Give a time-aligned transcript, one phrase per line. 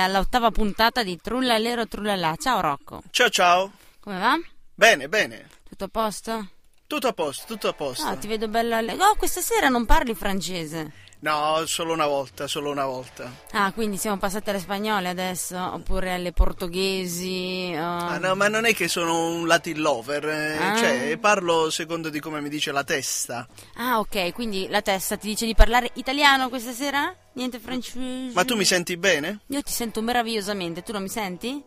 [0.00, 2.34] All'ottava puntata di Trullalero Trullallà.
[2.36, 3.02] Ciao Rocco.
[3.10, 3.72] Ciao ciao.
[4.00, 4.38] Come va?
[4.74, 5.48] Bene, bene.
[5.68, 6.48] Tutto a posto?
[6.86, 8.06] Tutto a posto, tutto a posto.
[8.06, 8.80] Ah, ti vedo bella.
[8.80, 10.92] Oh, questa sera non parli francese.
[11.22, 13.30] No, solo una volta, solo una volta.
[13.52, 15.58] Ah, quindi siamo passati alle spagnole adesso?
[15.58, 17.72] Oppure alle portoghesi?
[17.76, 17.78] oh.
[17.82, 20.76] Ah, no, ma non è che sono un Latin lover, eh, Ah.
[20.76, 23.46] cioè parlo secondo di come mi dice la testa.
[23.74, 27.14] Ah, ok, quindi la testa ti dice di parlare italiano questa sera?
[27.34, 28.32] Niente francese?
[28.32, 29.40] Ma tu mi senti bene?
[29.48, 31.62] Io ti sento meravigliosamente, tu non mi senti?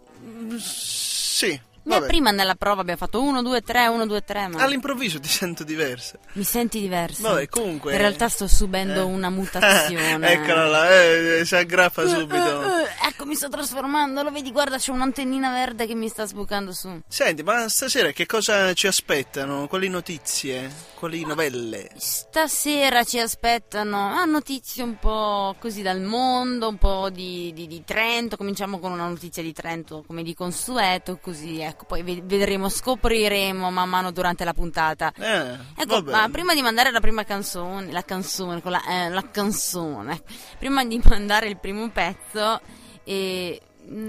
[0.57, 1.61] Sì.
[1.83, 2.07] Vabbè.
[2.07, 5.63] prima nella prova abbiamo fatto 1, 2, 3, 1, 2, 3, ma All'improvviso ti sento
[5.63, 6.17] diversa.
[6.33, 7.21] mi senti diverso.
[7.23, 7.91] Vabbè, comunque.
[7.91, 9.03] In realtà sto subendo Eh.
[9.03, 10.31] una mutazione.
[10.31, 12.63] Eccola là, eh, si aggrappa subito.
[12.63, 14.51] Eh, eh, ecco, mi sto trasformando, lo vedi?
[14.51, 17.01] Guarda, c'è un'antennina verde che mi sta sbucando su.
[17.07, 19.67] Senti, ma stasera che cosa ci aspettano?
[19.67, 20.71] Quali notizie?
[20.95, 21.89] Quali novelle?
[21.97, 27.83] Stasera ci aspettano ah, notizie un po' così dal mondo, un po' di, di- di
[27.83, 28.37] Trento.
[28.37, 31.71] Cominciamo con una notizia di Trento, come di consueto, così ecco.
[31.87, 35.11] Poi ve- vedremo, scopriremo man mano durante la puntata.
[35.17, 39.29] Eh, Ecco, ma prima di mandare la prima canzone, la canzone, con la, eh, la
[39.29, 40.21] canzone,
[40.57, 42.59] prima di mandare il primo pezzo,
[43.03, 43.61] eh,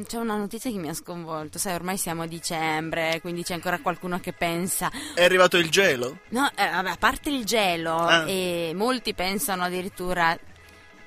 [0.06, 1.58] c'è una notizia che mi ha sconvolto.
[1.58, 4.90] Sai, ormai siamo a dicembre, quindi c'è ancora qualcuno che pensa.
[5.14, 6.18] È arrivato il gelo?
[6.28, 8.24] No, eh, vabbè, a parte il gelo, Ah.
[8.28, 10.38] e molti pensano addirittura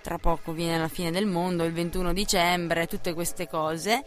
[0.01, 4.03] tra poco viene la fine del mondo, il 21 dicembre, tutte queste cose.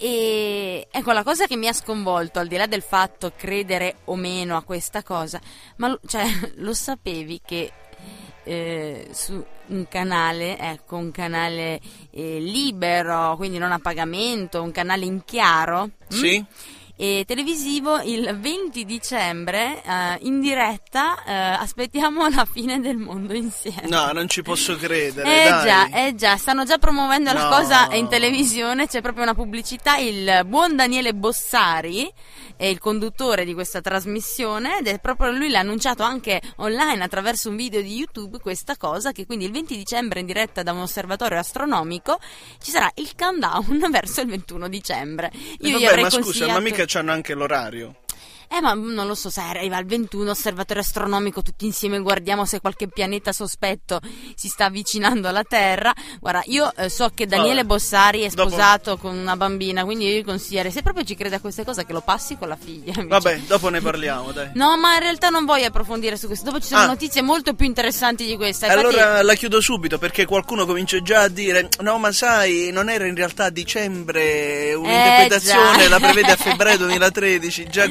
[0.00, 4.14] E ecco la cosa che mi ha sconvolto, al di là del fatto credere o
[4.14, 5.40] meno a questa cosa,
[5.76, 6.24] ma lo- cioè,
[6.56, 7.72] lo sapevi che
[8.44, 11.80] eh, su un canale, ecco, un canale
[12.10, 15.90] eh, libero, quindi non a pagamento, un canale in chiaro, mm?
[16.08, 16.44] Sì?
[17.00, 23.86] E televisivo il 20 dicembre eh, in diretta eh, aspettiamo la fine del mondo insieme.
[23.88, 25.46] No, non ci posso credere.
[25.46, 25.64] Eh dai.
[25.64, 27.50] già, eh già, stanno già promuovendo la No.
[27.50, 32.12] cosa in televisione, c'è proprio una pubblicità, il buon Daniele Bossari
[32.56, 37.48] è il conduttore di questa trasmissione ed è proprio lui l'ha annunciato anche online attraverso
[37.48, 40.80] un video di YouTube questa cosa che quindi il 20 dicembre in diretta da un
[40.80, 42.18] osservatorio astronomico
[42.60, 45.30] ci sarà il countdown verso il 21 dicembre.
[45.32, 47.96] Eh, Io gli vabbè, ma scusa, ma mica c'hanno anche l'orario.
[48.50, 52.60] Eh, ma non lo so, sai, arriva il 21, osservatorio astronomico, tutti insieme guardiamo se
[52.60, 54.00] qualche pianeta sospetto
[54.34, 55.92] si sta avvicinando alla Terra.
[56.18, 57.64] Guarda, io eh, so che Daniele.
[57.64, 61.36] Bossari è Dopo- sposato con una bambina, quindi io gli consiglierei, se proprio ci crede
[61.36, 62.92] a queste cose, che lo passi con la figlia.
[63.00, 63.06] invece.
[63.08, 64.50] Vabbè, dopo ne parliamo, dai.
[64.54, 66.46] No, ma in realtà non voglio approfondire su questo.
[66.46, 66.86] Dopo ci sono Ah.
[66.86, 68.66] notizie molto più interessanti di questa.
[68.66, 72.88] Infatti, Allora la chiudo subito perché qualcuno comincia già a dire: No, ma sai, non
[72.88, 77.66] era in realtà a dicembre, un'interpretazione Eh, la prevede a febbraio 2013.
[77.68, 77.88] Già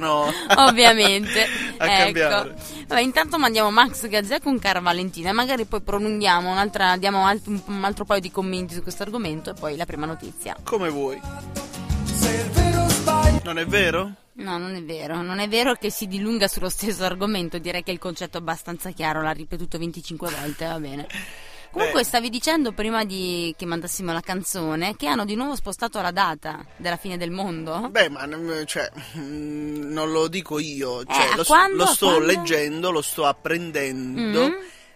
[0.00, 1.46] cominciano Ovviamente.
[1.76, 2.02] a ecco.
[2.04, 2.56] cambiare.
[2.86, 7.46] Vabbè, intanto mandiamo Max Gazzè con Cara Valentina e magari poi prolunghiamo un'altra, diamo alt-
[7.46, 10.56] un altro paio di commenti su questo argomento e poi la prima notizia.
[10.64, 11.20] Come vuoi.
[13.42, 14.12] Non è vero?
[14.32, 17.90] No, non è vero, non è vero che si dilunga sullo stesso argomento, direi che
[17.90, 21.06] il concetto è abbastanza chiaro, l'ha ripetuto 25 volte, va bene.
[21.70, 22.06] Comunque Beh.
[22.06, 26.64] stavi dicendo prima di che mandassimo la canzone che hanno di nuovo spostato la data
[26.76, 27.88] della fine del mondo?
[27.90, 31.76] Beh, ma non- cioè, mm, non lo dico io, cioè, Eh, lo, quando?
[31.76, 32.26] lo sto quando?
[32.26, 34.52] leggendo, lo sto apprendendo Mm.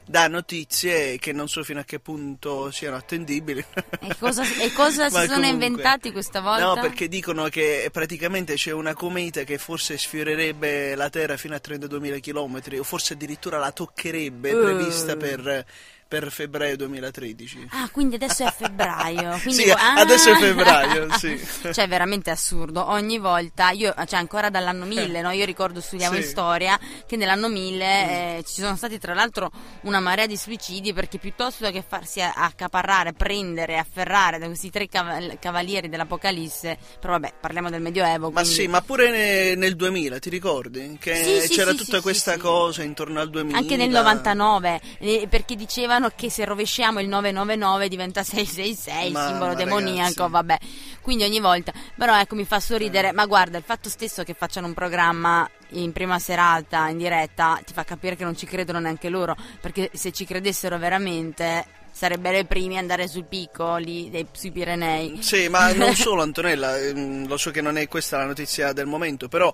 [0.06, 3.64] da notizie che non so fino a che punto siano attendibili.
[4.00, 6.64] E cosa, e cosa si Ma sono comunque- inventati questa volta?
[6.64, 11.60] No, perché dicono che praticamente c'è una cometa che forse sfiorerebbe la Terra fino a
[11.62, 14.56] 32.000 km o forse addirittura la toccherebbe, Eh.
[14.56, 15.64] prevista per,
[16.06, 17.68] per febbraio 2013.
[17.70, 19.38] Ah, quindi adesso è febbraio.
[19.42, 19.94] Quindi Sì, ah!
[19.94, 21.40] adesso è febbraio, sì.
[21.72, 22.88] Cioè, veramente assurdo.
[22.90, 25.30] Ogni volta, io, cioè, ancora dall'anno 1000, no?
[25.30, 26.20] Io ricordo, studiamo Sì.
[26.20, 29.50] in storia, che nell'anno 1000 eh, ci sono stati, tra l'altro,
[29.82, 35.38] una marea di suicidi perché piuttosto che farsi accaparrare, prendere, afferrare da questi tre caval-
[35.40, 38.30] cavalieri dell'Apocalisse, però vabbè, parliamo del Medioevo.
[38.30, 40.96] Ma quindi- sì, ma pure ne- nel 2000, ti ricordi?
[41.00, 43.58] Che Sì, c'era tutta questa cosa intorno al 2000.
[43.58, 45.56] Anche nel 99, eh, perché
[45.94, 50.30] dicevano che se rovesciamo il 999 diventa 666, il simbolo demoniaco, ragazzi.
[50.30, 50.58] vabbè.
[51.00, 51.72] Quindi ogni volta.
[51.96, 53.12] Però ecco, mi fa sorridere.
[53.12, 57.72] Ma guarda, il fatto stesso che facciano un programma in prima serata, in diretta, ti
[57.72, 59.36] fa capire che non ci credono neanche loro.
[59.60, 64.50] Perché se ci credessero veramente, sarebbero i primi a andare sul picco lì dei- sui
[64.50, 65.22] Pirenei.
[65.22, 68.86] Sì, ma non solo Antonella, ehm, lo so che non è questa la notizia del
[68.86, 69.52] momento, però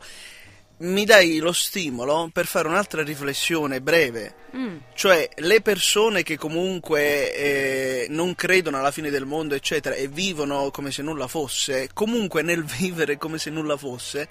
[0.81, 4.35] mi dai lo stimolo per fare un'altra riflessione breve.
[4.57, 4.77] Mm.
[4.95, 10.71] Cioè, le persone che comunque eh, non credono alla fine del mondo, eccetera, e vivono
[10.71, 14.29] come se nulla fosse, comunque nel vivere come se nulla fosse,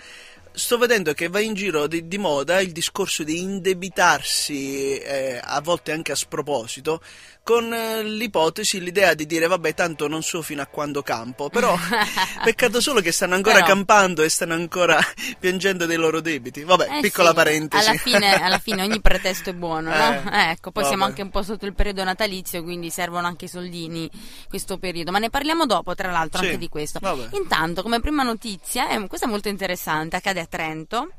[0.52, 5.62] sto vedendo che va in giro di, di moda il discorso di indebitarsi, eh, a
[5.62, 7.02] volte anche a sproposito,
[7.44, 11.76] con eh, l'ipotesi, l'idea di dire vabbè tanto non so fino a quando campo, però
[12.44, 15.00] peccato solo che stanno ancora Però- campando e stanno ancora
[15.40, 16.64] piangendo dei loro debiti.
[16.64, 17.90] Vabbè, Eh piccola sì, parentesi.
[17.90, 20.14] Alla fine, alla fine ogni pretesto è buono, no?
[20.32, 21.10] Eh, Eh, ecco, poi siamo vabbè.
[21.12, 24.10] anche un po' sotto il periodo natalizio, quindi servono anche i soldini
[24.48, 25.12] questo periodo.
[25.12, 27.00] Ma ne parliamo dopo, tra l'altro, Sì, anche di questo.
[27.02, 27.30] vabbè.
[27.36, 31.14] Intanto, come prima notizia, eh, questa è molto interessante, accade a Trento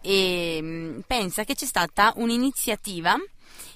[0.00, 3.16] e mh, pensa che c'è stata un'iniziativa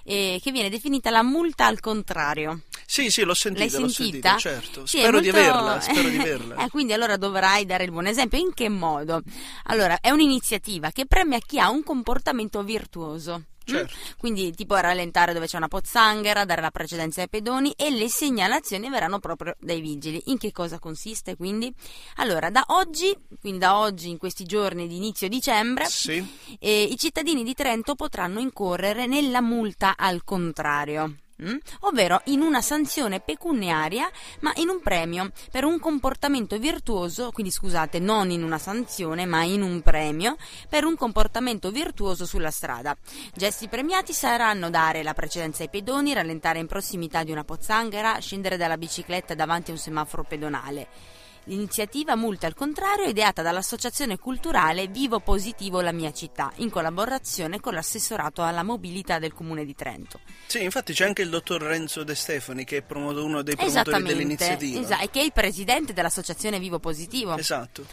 [0.09, 2.63] eh, che viene definita la multa al contrario.
[2.87, 4.39] Sì, sì, l'ho sentita, L'hai l'ho sentita?
[4.39, 4.87] sentita, certo.
[4.87, 6.65] Sì, spero di molto- averla, spero di averla.
[6.65, 8.39] Eh, quindi allora dovrai dare il buon esempio.
[8.39, 9.21] In che modo?
[9.65, 13.43] Allora, è un'iniziativa che premia chi ha un comportamento virtuoso.
[13.71, 13.75] Mm?
[13.75, 13.95] Certo.
[14.19, 18.89] Quindi tipo rallentare dove c'è una pozzanghera, dare la precedenza ai pedoni e le segnalazioni
[18.89, 20.23] verranno proprio dai vigili.
[20.27, 21.73] In che cosa consiste quindi?
[22.17, 26.97] Allora, da oggi, quindi da oggi in questi giorni di inizio dicembre, Sì, eh, i
[26.97, 31.15] cittadini di Trento potranno incorrere nella multa al contrario.
[31.43, 31.57] Mm?
[31.81, 37.99] ovvero in una sanzione pecuniaria ma in un premio per un comportamento virtuoso, quindi scusate,
[37.99, 40.37] non in una sanzione ma in un premio
[40.69, 42.97] per un comportamento virtuoso sulla strada.
[43.35, 48.57] Gesti premiati saranno dare la precedenza ai pedoni, rallentare in prossimità di una pozzanghera, scendere
[48.57, 51.17] dalla bicicletta davanti a un semaforo pedonale.
[51.49, 57.59] L'iniziativa Multa al contrario è ideata dall'associazione culturale Vivo Positivo la mia città, in collaborazione
[57.59, 60.21] con l'assessorato alla mobilità del comune di Trento.
[60.47, 64.03] sì, infatti c'è anche il dottor Renzo De Stefani che è promoto- uno dei promotori
[64.03, 64.79] dell'iniziativa.
[64.81, 67.35] esa- e che è il presidente dell'associazione Vivo Positivo.
[67.39, 67.87] Esatto.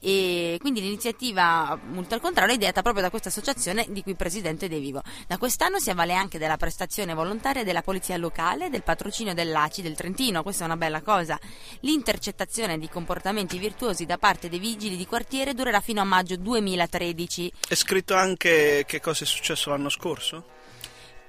[0.00, 4.68] E quindi l'iniziativa Multa al contrario è ideata proprio da questa associazione di cui presidente
[4.68, 5.02] De Vivo.
[5.26, 9.94] Da quest'anno si avvale anche della prestazione volontaria della polizia locale, del patrocinio dell'ACI del
[9.94, 11.38] Trentino, questa è una bella cosa.
[11.80, 17.52] L'intercettazione di comportamenti virtuosi da parte dei vigili di quartiere durerà fino a maggio 2013
[17.68, 20.58] È scritto anche che cosa è successo l'anno scorso?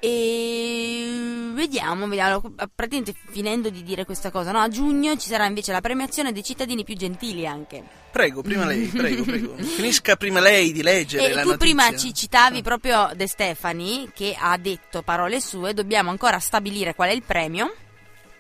[0.03, 2.41] E vediamo, vediamo,
[2.73, 4.59] praticamente finendo di dire questa cosa, no?
[4.59, 7.83] a giugno ci sarà invece la premiazione dei cittadini più gentili anche.
[8.11, 9.55] Prego, prima lei, prego, prego.
[9.57, 11.57] Finisca prima lei di leggere E la tu notizia.
[11.57, 17.09] prima ci citavi proprio De Stefani che ha detto parole sue, dobbiamo ancora stabilire qual
[17.09, 17.71] è il premio.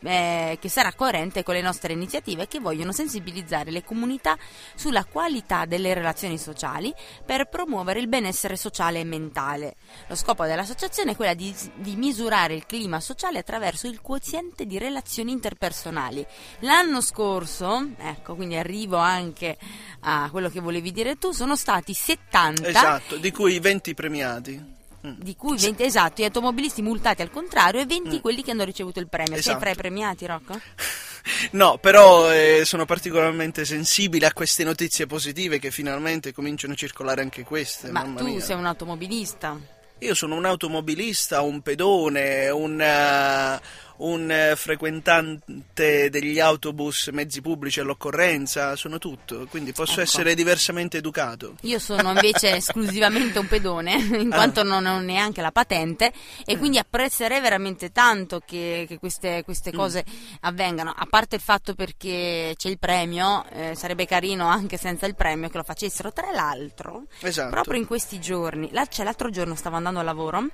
[0.03, 4.37] Eh, che sarà coerente con le nostre iniziative che vogliono sensibilizzare le comunità
[4.75, 6.93] sulla qualità delle relazioni sociali
[7.25, 9.75] per promuovere il benessere sociale e mentale.
[10.07, 14.77] Lo scopo dell'associazione è quello di, di misurare il clima sociale attraverso il quoziente di
[14.77, 16.25] relazioni interpersonali.
[16.59, 19.57] L'anno scorso, ecco, quindi arrivo anche
[20.01, 24.79] a quello che volevi dire tu, sono stati 70 Esatto, di cui 20 premiati.
[25.05, 25.13] Mm.
[25.17, 28.19] di cui 20 esatto, gli automobilisti multati al contrario e 20 Mm.
[28.19, 29.31] quelli che hanno ricevuto il premio.
[29.33, 29.59] Sei Esatto.
[29.59, 30.59] fra i premiati, Rocco?
[31.51, 37.21] No, però eh, sono particolarmente sensibile a queste notizie positive che finalmente cominciano a circolare
[37.21, 37.91] anche queste.
[37.91, 38.39] Ma tu mia.
[38.41, 39.55] sei un automobilista.
[39.99, 43.59] Io sono un automobilista, un pedone, un, eh,
[44.03, 50.01] un eh, frequentante degli autobus, mezzi pubblici all'occorrenza, sono tutto, quindi posso Ecco.
[50.01, 51.55] essere diversamente educato.
[51.61, 54.35] Io sono invece esclusivamente un pedone, in Ah.
[54.35, 56.11] quanto non ho neanche la patente
[56.45, 59.43] e quindi apprezzerei veramente tanto che, che queste, Mm.
[59.43, 60.03] queste cose
[60.41, 60.93] avvengano.
[60.95, 65.49] A parte il fatto perché c'è il premio, eh, sarebbe carino anche senza il premio
[65.49, 66.11] che lo facessero.
[66.11, 67.49] Tra l'altro, Esatto.
[67.51, 70.47] proprio in questi giorni, là- cioè, l'altro giorno stavo andando a lavoro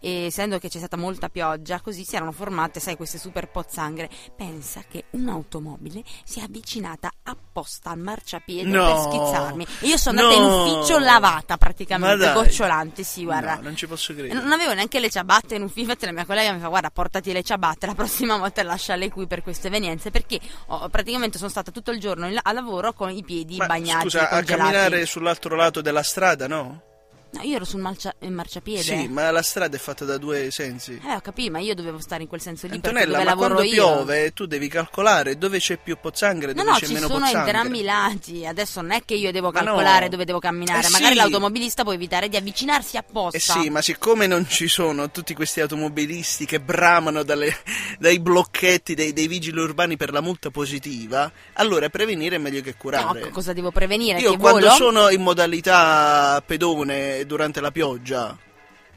[0.00, 4.08] e essendo che c'è stata molta pioggia, così si erano formate, sai, queste super pozzanghere.
[4.36, 8.86] Pensa che un'automobile si è avvicinata apposta al marciapiede No.
[8.86, 9.66] per schizzarmi.
[9.80, 10.62] E io sono andata in No.
[10.80, 13.56] ufficio lavata praticamente, gocciolante, sì, guarda.
[13.56, 14.40] No, non ci posso credere.
[14.40, 17.32] Non avevo neanche le ciabatte in ufficio, infatti la mia collega mi fa guarda portati
[17.32, 21.70] le ciabatte, la prossima volta lasciale qui per queste evenienze perché ho- praticamente sono stata
[21.70, 25.54] tutto il giorno in- a lavoro con i piedi Ma bagnati scusa, a camminare sull'altro
[25.56, 26.82] lato della strada, no?
[27.30, 28.82] No, io ero sul marcia- marciapiede.
[28.82, 30.98] Sì, ma la strada è fatta da due sensi.
[31.04, 33.72] Eh, ho capito, ma io dovevo stare in quel senso lì Antonella, ma quando io.
[33.72, 37.18] piove tu devi calcolare dove c'è più pozzanghere No, dove no, c'è ci meno sono
[37.18, 37.50] pozzanghere.
[37.50, 38.46] entrambi i lati.
[38.46, 39.66] Adesso non è che io devo Ma no.
[39.66, 40.86] calcolare dove devo camminare.
[40.86, 41.18] Eh Magari sì.
[41.18, 43.36] l'automobilista può evitare di avvicinarsi apposta.
[43.36, 47.54] Eh sì, ma siccome non ci sono tutti questi automobilisti che bramano dalle-
[47.98, 52.70] dai blocchetti dei, dei vigili urbani per la multa positiva, allora prevenire è meglio che
[52.70, 53.20] No, curare.
[53.20, 54.18] co- cosa devo prevenire?
[54.20, 54.72] Io che quando volo?
[54.72, 58.36] sono in modalità pedone durante la pioggia,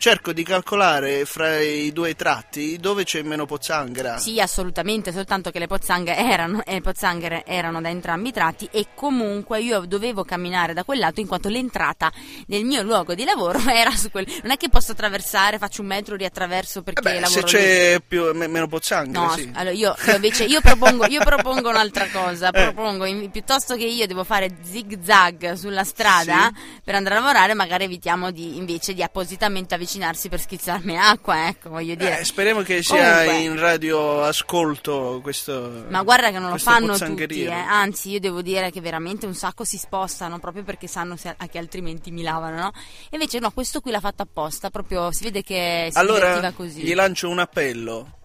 [0.01, 4.17] cerco di calcolare fra i due tratti dove c'è meno pozzanghera.
[4.17, 8.87] Sì, assolutamente, soltanto che le pozzanghere erano, eh, pozzanghere erano da entrambi i tratti e
[8.95, 12.11] comunque io dovevo camminare da quel lato in quanto l'entrata
[12.47, 14.25] del mio luogo di lavoro era su quel...
[14.41, 17.63] Non è che posso attraversare, faccio un metro, riattraverso perché Eh beh, lavoro se lì.
[17.63, 19.51] c'è più, me- meno pozzanghere, No, sì.
[19.53, 22.49] allora io, io invece io propongo, io propongo un'altra cosa.
[22.49, 26.51] Propongo in- piuttosto che io devo fare zig zag sulla strada
[26.83, 31.47] per andare a lavorare, magari evitiamo di, invece di appositamente avvicinarsi per schizzarmi acqua.
[31.47, 32.19] Ecco, voglio dire.
[32.19, 33.37] Eh, speriamo che sia Comunque.
[33.43, 35.85] in radio ascolto questo.
[35.89, 37.51] Ma guarda che non lo fanno tutti, eh.
[37.51, 41.57] anzi io devo dire che veramente un sacco si spostano proprio perché sanno se- che
[41.57, 42.71] altrimenti mi lavano, no?
[43.09, 46.81] E invece no, questo qui l'ha fatto apposta, proprio si vede che si Allora, così.
[46.81, 48.15] gli lancio un appello.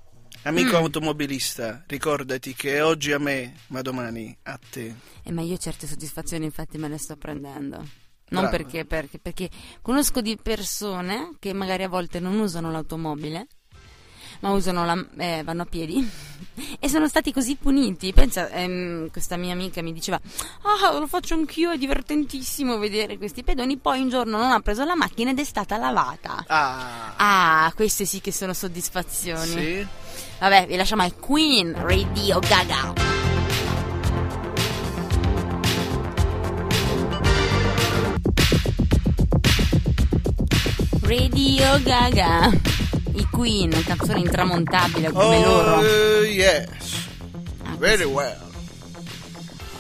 [0.43, 0.83] Amico Mm.
[0.83, 4.95] automobilista, ricordati che oggi a me, ma domani a te.
[5.25, 7.85] Eh, ma io certe soddisfazioni infatti me le sto prendendo.
[8.29, 9.49] Non perché, perché, perché
[9.83, 13.47] conosco di persone che magari a volte non usano l'automobile,
[14.41, 16.07] ma usano la, eh, vanno a piedi
[16.81, 18.13] e sono stati così puniti.
[18.13, 20.21] Pensa, ehm, questa mia amica mi diceva:
[20.63, 23.77] Ah, lo faccio anch'io, è divertentissimo vedere questi pedoni.
[23.79, 26.45] Poi un giorno non ha preso la macchina ed è stata lavata.
[26.49, 29.47] Ah, Ah, queste sì che sono soddisfazioni.
[29.47, 29.87] sì.
[30.41, 33.26] Vabbè, vi lasciamo al Queen Radio Gaga.
[41.07, 42.51] Radio Gaga.
[43.15, 45.77] I Queen, canzone intramontabile come loro.
[45.77, 47.09] Oh, yes.
[47.63, 48.35] Ah, Very well.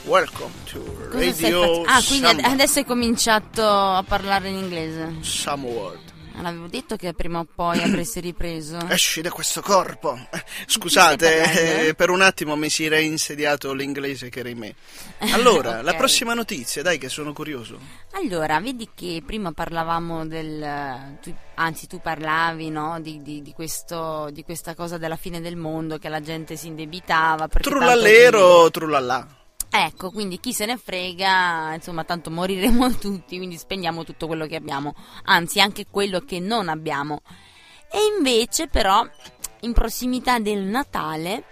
[0.04, 0.78] Welcome to
[1.10, 5.16] Cosa Radio Ah, quindi adesso hai cominciato a parlare in inglese.
[5.20, 5.98] Summerworld.
[6.40, 8.78] L'avevo detto che prima o poi avresti ripreso.
[8.88, 10.14] Esci da questo corpo.
[10.30, 14.74] Eh, Scusate, eh, per un attimo mi si era insediato l'inglese che era in me.
[15.32, 15.96] Allora, la Ok.
[15.96, 17.78] prossima notizia, dai che sono curioso.
[18.12, 21.16] Allora, vedi che prima parlavamo del...
[21.22, 23.00] tu- anzi, tu parlavi, no?
[23.00, 26.68] Di, di- di questo, di questa cosa della fine del mondo, che la gente si
[26.68, 27.48] indebitava.
[27.48, 29.26] perché tanto Trullallero, trullallà.
[29.84, 34.56] Ecco, quindi chi se ne frega, insomma, tanto moriremo tutti, quindi spendiamo tutto quello che
[34.56, 34.94] abbiamo.
[35.24, 37.20] Anzi, anche quello che non abbiamo.
[37.90, 39.06] E invece, però,
[39.60, 41.44] in prossimità del Natale...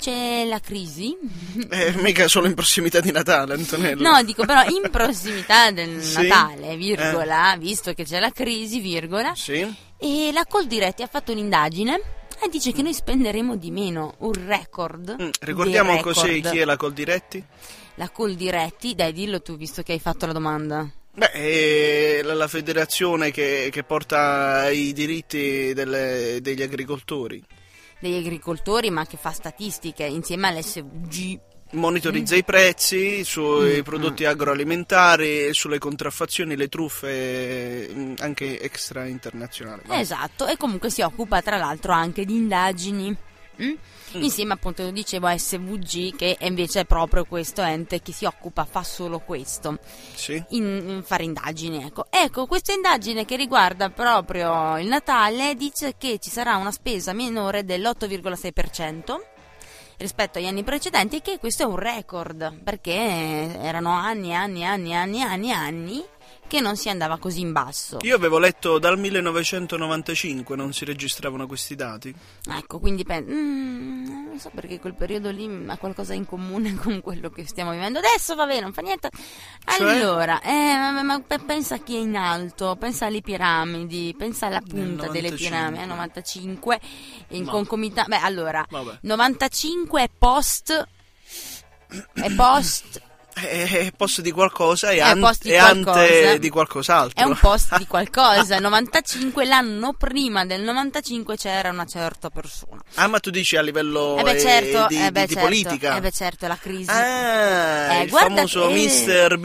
[0.00, 1.14] C'è la crisi
[1.68, 4.00] Eh, mica solo in prossimità di Natale, Antonello.
[4.10, 6.26] No, dico però in prossimità del Sì.
[6.26, 9.60] Natale, virgola, visto che c'è la crisi, virgola, Sì?
[9.98, 12.00] e la Coldiretti ha fatto un'indagine
[12.42, 15.16] e dice che noi spenderemo di meno, un record.
[15.20, 16.50] Mm, Ricordiamo dei così record.
[16.52, 17.44] chi è la Coldiretti?
[17.96, 20.88] La Coldiretti, dai dillo tu visto che hai fatto la domanda.
[21.12, 27.42] Beh, è la, la federazione che, che porta i diritti delle- degli agricoltori.
[27.98, 31.38] Degli agricoltori ma che fa statistiche insieme all'SVG.
[31.72, 39.82] Monitorizza i prezzi sui Mm, prodotti agroalimentari, sulle contraffazioni, le truffe mm, anche extra internazionali.
[39.86, 39.94] no?
[39.94, 43.16] Esatto, e comunque si occupa tra l'altro anche di indagini.
[43.62, 43.72] mm?
[44.16, 44.22] Mm.
[44.22, 48.82] Insieme appunto dicevo a SVG che invece è proprio questo ente che si occupa, fa
[48.82, 49.78] solo questo.
[50.14, 50.42] Sì?
[50.50, 51.84] in, in fare indagini.
[51.84, 52.06] Ecco.
[52.10, 57.64] ecco, questa indagine che riguarda proprio il Natale dice che ci sarà una spesa minore
[57.64, 59.38] dell'8,6%
[60.00, 65.22] rispetto agli anni precedenti che questo è un record perché erano anni anni anni anni
[65.22, 66.04] anni anni
[66.50, 67.98] che non si andava così in basso.
[68.00, 72.12] Io avevo letto dal 1995 non si registravano questi dati.
[72.48, 77.00] Ecco, quindi pen- mm, non so perché quel periodo lì ha qualcosa in comune con
[77.02, 79.10] quello che stiamo vivendo adesso, va bene, non fa niente.
[79.64, 79.88] Cioè?
[79.94, 84.46] Allora, eh, ma, ma pe- pensa a chi è in alto, pensa alle piramidi, pensa
[84.46, 85.36] alla punta delle 95.
[85.36, 86.80] piramidi, eh, 95
[87.28, 87.50] in No.
[87.52, 88.08] concomitanza.
[88.08, 88.98] Beh, allora, Vabbè.
[89.02, 90.88] 95 è post
[92.14, 93.00] è post
[93.32, 97.24] È posto di qualcosa e, È an- post di ante di qualcos'altro.
[97.24, 98.58] è un post di qualcosa.
[98.58, 102.82] 95 l'anno prima del 95 c'era una certa persona.
[102.94, 105.32] Ah, ma tu dici a livello Eh beh, eh, certo, di, eh beh, di- di
[105.34, 105.96] certo, politica?
[105.96, 106.90] eh beh, certo, la crisi.
[106.90, 109.38] Ah, Eh, il famoso che- Mr.
[109.38, 109.44] B.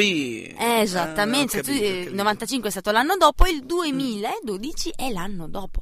[0.58, 2.16] Eh, esattamente, Ah, ho tu- capito, ho eh, il capito.
[2.16, 5.82] 95 è stato l'anno dopo, il 2012 è l'anno dopo.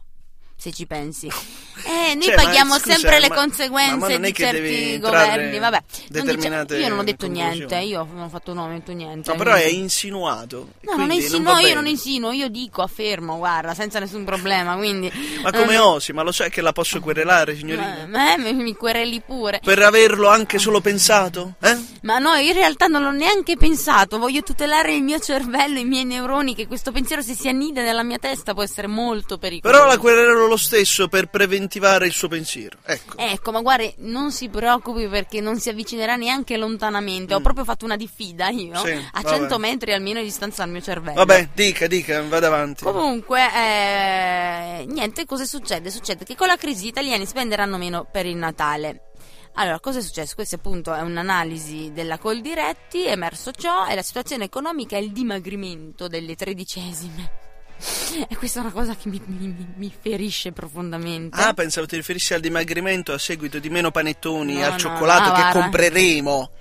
[0.63, 1.27] Se ci pensi,
[1.83, 5.59] eh, noi Cioè, ma paghiamo scusa, sempre le ma- conseguenze ma non di certi governi.
[5.59, 8.93] Vabbè, non dice- io non ho detto niente, io non ho fatto non ho detto
[8.93, 9.29] niente.
[9.29, 10.69] No, però è insinuato.
[10.79, 15.11] No, non, insinuo, va io non insinuo, io dico, affermo, guarda, senza nessun problema, quindi...
[15.41, 16.13] Ma come non- osi?
[16.13, 18.05] Ma lo sai che la posso querelare, signorina?
[18.07, 19.59] Ma- eh, mi, quereli pure.
[19.61, 21.55] Per averlo anche solo pensato?
[21.59, 21.77] Eh?
[22.03, 26.05] Ma no, in realtà non l'ho neanche pensato, voglio tutelare il mio cervello, i miei
[26.05, 29.77] neuroni, che questo pensiero se si annida nella mia testa può essere molto pericoloso.
[29.77, 32.77] Però la querelo lo stesso per incentivare il suo pensiero.
[32.85, 33.17] Ecco.
[33.17, 37.33] Ecco, ma guardi, non si preoccupi perché non si avvicinerà neanche lontanamente.
[37.33, 38.85] Ho proprio fatto una diffida io, Mm.
[38.85, 39.37] Sì, a vabbè.
[39.37, 41.15] 100 metri almeno di distanza dal mio cervello.
[41.15, 42.83] Vabbè, dica, dica, vada avanti.
[42.83, 45.89] Comunque, eh, niente, cosa succede?
[45.91, 49.09] Succede che con la crisi gli italiani spenderanno meno per il Natale.
[49.55, 50.33] Allora, cosa è successo?
[50.35, 55.11] Questa appunto è un'analisi della Coldiretti, è emerso ciò, e la situazione economica è il
[55.11, 57.42] dimagrimento delle tredicesime.
[58.29, 61.39] E questa è una cosa che mi, mi- mi ferisce profondamente.
[61.39, 65.29] Ah, pensavo ti riferissi al dimagrimento a seguito di meno panettoni No, al no, cioccolato
[65.29, 65.59] no, che guarda.
[65.61, 66.51] compreremo.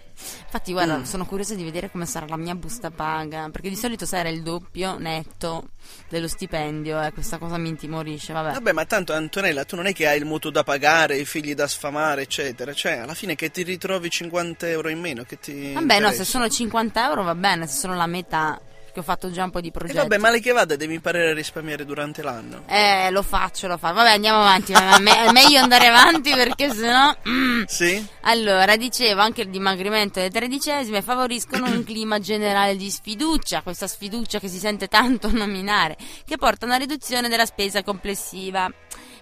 [0.45, 1.03] Infatti, guarda, Mm.
[1.05, 4.29] sono curiosa di vedere come sarà la mia busta paga, perché di solito sai era
[4.29, 5.71] il doppio netto
[6.09, 8.53] dello stipendio e questa cosa mi intimorisce, vabbè.
[8.53, 11.55] Vabbè, ma tanto Antonella, tu non è che hai il mutuo da pagare, i figli
[11.55, 12.73] da sfamare, eccetera.
[12.73, 16.13] Cioè, alla fine che ti ritrovi 50 euro in meno, che ti Vabbè, no, se
[16.13, 16.25] interessa?
[16.25, 18.61] sono 50 euro va bene, se sono la metà,
[18.93, 19.99] che ho fatto già un po' di E progetti.
[19.99, 22.65] vabbè, male che vada, devi imparare a risparmiare durante l'anno.
[22.69, 23.95] Eh, lo faccio, lo faccio.
[23.95, 24.73] Vabbè, andiamo avanti.
[24.73, 27.15] ma me- è meglio andare avanti perché sennò.
[27.29, 27.63] mm.
[27.67, 28.07] Sì?
[28.23, 34.39] Allora, dicevo, anche il dimagrimento delle tredicesime favoriscono un clima generale di sfiducia, questa sfiducia
[34.39, 35.97] che si sente tanto nominare,
[36.27, 38.71] che porta a una riduzione della spesa complessiva.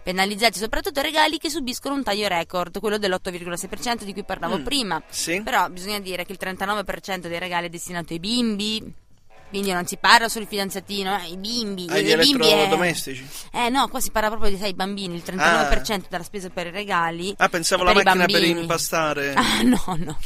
[0.03, 4.65] Penalizzati soprattutto i regali che subiscono un taglio record, quello dell'8,6% di cui parlavo Mm.
[4.65, 5.03] prima.
[5.11, 5.43] Sì?
[5.43, 8.93] Però bisogna dire che il 39% dei regali è destinato ai bimbi.
[9.51, 11.87] Quindi non si parla solo di fidanzatino, eh, i bimbi.
[11.91, 13.27] Agli i bimbi è- elettrodomestici.
[13.53, 16.69] eh no, qua si parla proprio di sai, i bambini, il 39% della spesa per
[16.69, 17.35] i regali.
[17.37, 19.35] Ah, pensavo la per macchina per impastare.
[19.41, 20.17] Ah no, no,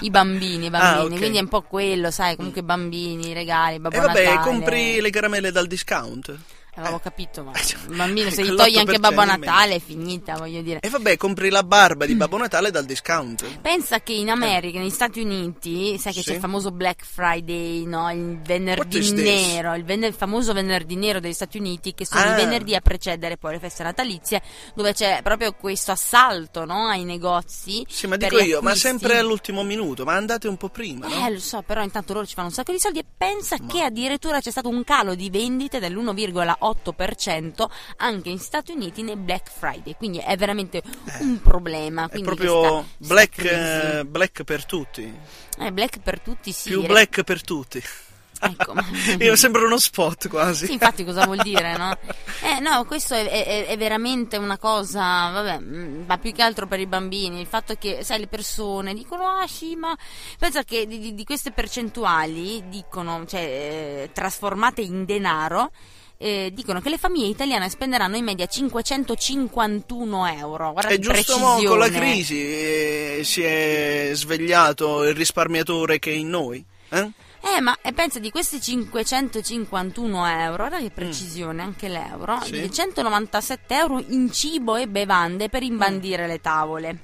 [0.00, 1.16] i bambini, i bambini, Ah, ok.
[1.16, 4.40] quindi è un po' quello, sai, comunque bambini, regali, Babbo E vabbè, Natale.
[4.50, 6.36] compri le caramelle dal discount.
[6.76, 9.24] Avevo capito, ma cioè, bambino se gli togli anche l'8% Babbo.
[9.24, 10.80] Natale è finita, voglio dire.
[10.80, 13.44] E vabbè, compri la barba di Babbo Natale dal discount.
[13.60, 16.26] Pensa che in America, negli Stati Uniti, sai che Sì.
[16.28, 18.10] c'è il famoso Black Friday, no?
[18.12, 22.32] il venerdì nero, il, ven- il famoso venerdì nero degli Stati Uniti, che sono Ah.
[22.32, 24.42] i venerdì a precedere poi le feste natalizie,
[24.74, 26.86] dove c'è proprio questo assalto no?
[26.88, 27.86] ai negozi.
[27.88, 31.26] Sì, ma dico io, ma sempre all'ultimo minuto, ma andate un po' prima, no?
[31.26, 33.80] Eh, lo so, però intanto loro ci fanno un sacco di soldi e pensa che
[33.82, 36.65] addirittura c'è stato un calo di vendite dell'1,8%
[37.96, 40.82] anche negli Stati Uniti nel Black Friday, quindi è veramente
[41.20, 42.06] un problema.
[42.06, 43.54] È quindi proprio questa black, crisi.
[43.98, 45.14] eh, black per tutti.
[45.58, 46.70] Eh, black per tutti sì.
[46.70, 47.82] Più black per tutti.
[48.38, 48.74] Ecco,
[49.24, 50.66] Io sembra uno spot quasi.
[50.66, 51.96] Sì, infatti cosa vuol dire, no?
[52.42, 56.66] Eh, no, questo è, è- è veramente una cosa, vabbè, mm, ma più che altro
[56.66, 59.96] per i bambini, il fatto che, sai, le persone dicono, ah sì, ma
[60.38, 65.70] pensa che di, di- di queste percentuali, dicono, cioè, eh, trasformate in denaro,
[66.18, 70.72] eh, dicono che le famiglie italiane spenderanno in media 551 euro.
[70.72, 76.10] Guarda È che giusto mo, con la crisi eh, si è svegliato il risparmiatore che
[76.10, 76.64] è in noi.
[76.90, 77.10] Eh?
[77.56, 82.40] Eh, ma e pensa di questi 551 euro, guarda che precisione, anche l'euro, Mm.
[82.42, 82.60] Sì.
[82.60, 86.28] di 197 euro in cibo e bevande per imbandire Mm.
[86.28, 86.98] le tavole.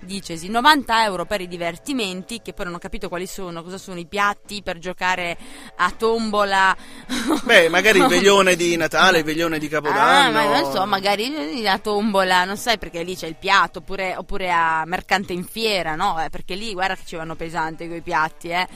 [0.00, 3.98] Dicesi 90 euro per i divertimenti, che poi non ho capito quali sono, cosa sono
[3.98, 5.36] i piatti per giocare
[5.76, 6.74] a tombola.
[7.44, 10.32] Beh, magari il veglione di Natale, il veglione di Ah, Capodanno.
[10.32, 14.50] ma non so, magari la tombola, non sai perché lì c'è il piatto, oppure, oppure
[14.50, 16.22] a mercante in fiera, no?
[16.22, 18.66] Eh, perché lì guarda che ci vanno pesante quei piatti, eh.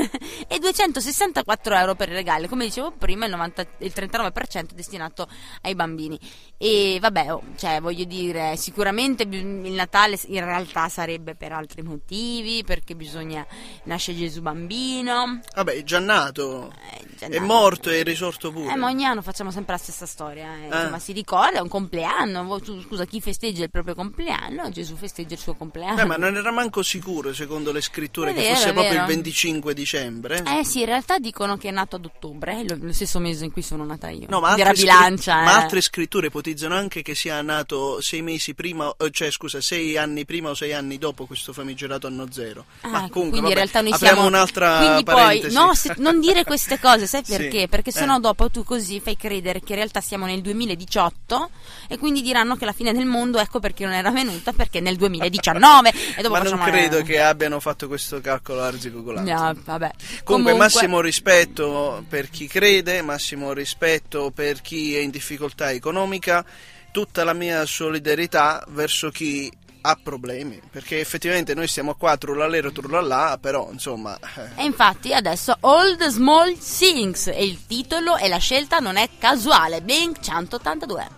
[0.48, 5.28] e 264 euro per i regali, come dicevo prima, il, 90 il 39% è destinato
[5.62, 6.18] ai bambini.
[6.56, 12.62] E vabbè, oh, cioè, voglio dire, sicuramente il Natale in realtà sarebbe per altri motivi,
[12.64, 13.46] perché bisogna
[13.84, 15.40] nasce Gesù bambino.
[15.54, 16.72] Vabbè, è già nato.
[16.92, 17.44] eh, già È nato.
[17.44, 18.72] morto e è risorto pure.
[18.72, 20.54] Eh, ma ogni anno facciamo sempre la stessa storia.
[20.56, 20.68] eh.
[20.70, 20.78] Ah.
[20.80, 22.58] Insomma, si ricorda, è un compleanno.
[22.86, 24.70] Scusa, chi festeggia il proprio compleanno?
[24.70, 25.96] Gesù festeggia il suo compleanno.
[25.96, 28.92] Beh, ma non era manco sicuro, secondo le scritture, È che vero, fosse è proprio
[28.92, 29.02] vero.
[29.04, 30.42] il 25 dicembre.
[30.46, 33.44] Eh sì, in realtà dicono che è nato ad ottobre, eh, lo, lo stesso mese
[33.44, 34.26] in cui sono nata io.
[34.28, 35.44] No, ma altre, bilancia, eh.
[35.44, 39.96] ma altre scritture ipotizzano anche che sia nato sei mesi prima, eh, cioè scusa, sei
[39.96, 42.66] anni prima o sei anni dopo questo famigerato anno zero.
[42.82, 46.20] Ah, ma comunque, quindi in vabbè, realtà noi siamo un'altra quindi poi no, se- non
[46.20, 47.92] dire queste cose sai Sì, perché perché eh.
[47.92, 51.50] sennò dopo tu così fai credere che in realtà siamo nel 2018
[51.88, 54.96] e quindi diranno che la fine del mondo ecco perché non era venuta perché nel
[54.96, 59.30] 2019 e dopo ma non credo che abbiano fatto questo calcolo arzigogolato.
[59.30, 59.90] No, vabbè.
[60.24, 66.44] Comunque, massimo rispetto per chi crede, massimo rispetto per chi è in difficoltà economica,
[66.90, 69.50] tutta la mia solidarietà verso chi
[69.82, 74.16] ha problemi, perché effettivamente noi stiamo qua trullalero trullallà, però insomma...
[74.36, 75.56] eh, E infatti adesso
[75.96, 79.82] the Small Things e il titolo e la scelta non è casuale.
[79.82, 81.08] Blink 182.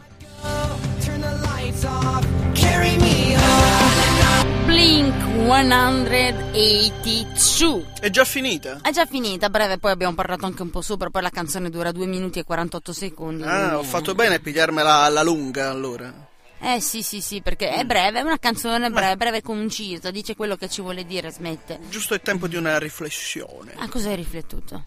[1.05, 4.64] Turn the lights off, carry me on.
[4.64, 5.12] Blink
[5.46, 7.90] 182.
[8.01, 8.79] È già finita?
[8.83, 11.70] È già finita, a breve poi abbiamo parlato anche un po' sopra, poi la canzone
[11.70, 13.42] dura 2 minuti e 48 secondi.
[13.42, 16.31] Ah, ho fatto bene a pigliarmela alla lunga allora.
[16.64, 20.37] Eh sì, sì, sì, perché è breve, è una canzone breve, breve e concisa, dice
[20.37, 21.81] quello che ci vuole dire, smette.
[21.88, 23.72] Giusto il tempo di una riflessione.
[23.77, 24.85] A cosa hai riflettuto?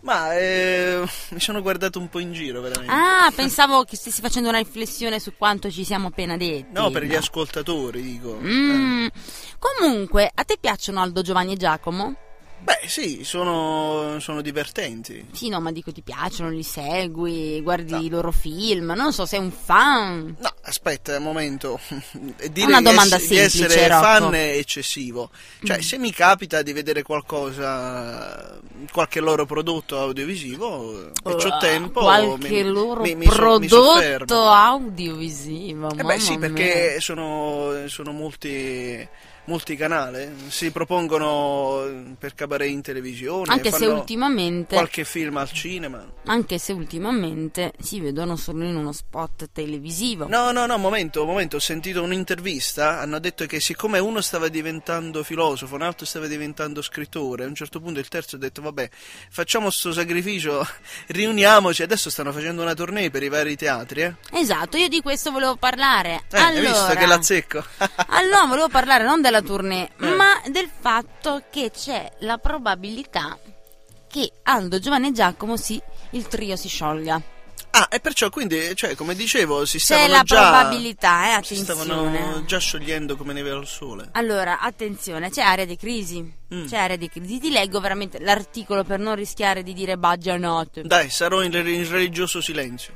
[0.00, 2.92] Ma eh, mi sono guardato un po' in giro, veramente.
[2.92, 6.66] Ah, pensavo che stessi facendo una riflessione su quanto ci siamo appena detti.
[6.72, 8.38] No, per gli ascoltatori, dico.
[8.38, 9.06] Mm.
[9.58, 12.14] Comunque, a te piacciono Aldo, Giovanni e Giacomo?
[12.62, 15.26] Beh, sì, sono, sono divertenti.
[15.32, 19.38] Sì, no, ma dico ti piacciono, li segui, guardi i loro film, non so, sei
[19.40, 20.36] un fan.
[20.38, 21.80] No, aspetta un momento.
[22.52, 24.02] Dire Una di domanda di semplice, essere Rocco.
[24.02, 25.30] fan è eccessivo.
[25.64, 25.80] Cioè, Mm.
[25.80, 28.58] se mi capita di vedere qualcosa,
[28.92, 35.90] qualche loro prodotto audiovisivo e c'ho tempo, Qualche mi, loro mi- mi so- prodotto audiovisivo.
[35.96, 39.06] Eh beh sì, perché sono, sono multi,
[39.44, 46.06] multicanale, si propongono per cabaret in televisione, Anche se ultimamente, qualche film al cinema.
[46.26, 50.28] anche se ultimamente si vedono solo in uno spot televisivo.
[50.28, 55.22] No, no, no, momento, momento, ho sentito un'intervista, hanno detto che siccome uno stava diventando
[55.24, 58.88] filosofo, un altro stava diventando scrittore, a un certo punto il terzo ha detto vabbè,
[59.30, 60.66] facciamo sto sacrificio,
[61.08, 64.14] riuniamoci, adesso stanno facendo una tournée per i vari teatri, eh?
[64.32, 66.22] Esatto, io di questo volevo parlare.
[66.30, 67.64] Eh, hai visto allora, che l'azzecco?
[68.08, 70.14] allora, volevo parlare non della tournée, Eh.
[70.14, 73.38] ma del fatto che c'è la probabilità
[74.08, 77.22] che Aldo, Giovanni e Giacomo si, il trio si sciolga.
[77.72, 80.40] ah, e perciò quindi, cioè, come dicevo, si C'è stavano la già...
[80.40, 81.84] probabilità, eh, si attenzione.
[81.84, 84.08] stavano già sciogliendo come neve al sole.
[84.12, 86.38] Allora, attenzione, c'è area di crisi.
[86.52, 86.66] Mm.
[86.66, 87.38] C'è area di crisi.
[87.38, 90.82] Ti leggo veramente l'articolo per non rischiare di dire baggianotte.
[90.82, 92.94] Dai, sarò in, in religioso silenzio.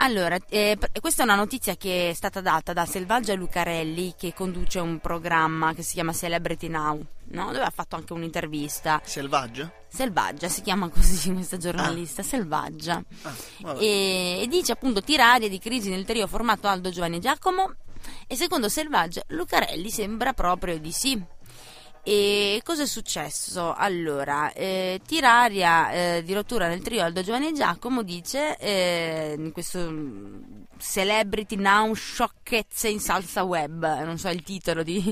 [0.00, 4.78] Allora, eh, questa è una notizia che è stata data da Selvaggia Lucarelli che conduce
[4.78, 7.46] un programma che si chiama Celebrity Now, no?
[7.46, 9.00] dove ha fatto anche un'intervista.
[9.02, 9.72] Selvaggia?
[9.88, 13.02] Selvaggia si chiama così questa giornalista, Selvaggia.
[13.22, 13.74] Ah.
[13.80, 17.74] E, e dice appunto tirare di crisi nel trio formato Aldo, Giovanni e Giacomo.
[18.28, 21.20] E secondo Selvaggia Lucarelli sembra proprio di sì.
[22.10, 23.74] E cosa è successo?
[23.74, 29.78] Allora, eh, Tiraria eh, di rottura nel trio Aldo Giovanni Giacomo dice eh, in questo
[29.90, 30.40] mm,
[30.78, 35.04] Celebrity Now Sciocchezze in salsa web, non so il titolo di,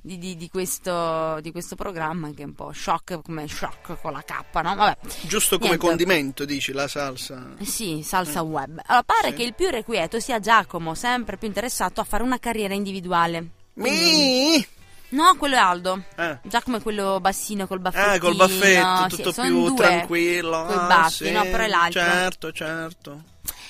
[0.00, 4.22] di- di- questo, di questo programma che è un po' shock come shock con la
[4.22, 4.32] K,
[4.62, 4.74] no?
[4.74, 4.96] Vabbè.
[5.26, 5.86] Giusto come Niente.
[5.86, 7.56] condimento, dici, la salsa.
[7.58, 8.80] Eh Sì, salsa web.
[8.86, 9.34] Allora, pare Sì.
[9.34, 13.48] che il più irrequieto sia Giacomo, sempre più interessato a fare una carriera individuale.
[13.74, 14.66] Mi!
[15.10, 16.02] No, quello è Aldo.
[16.16, 16.38] Ah.
[16.42, 18.12] Giacomo è quello bassino col baffettino.
[18.12, 20.64] Ah, col baffetto, sì, tutto sono più tranquillo.
[20.66, 22.00] Coi ah, baffi, sì, no, però è l'altro.
[22.00, 23.22] Certo, certo.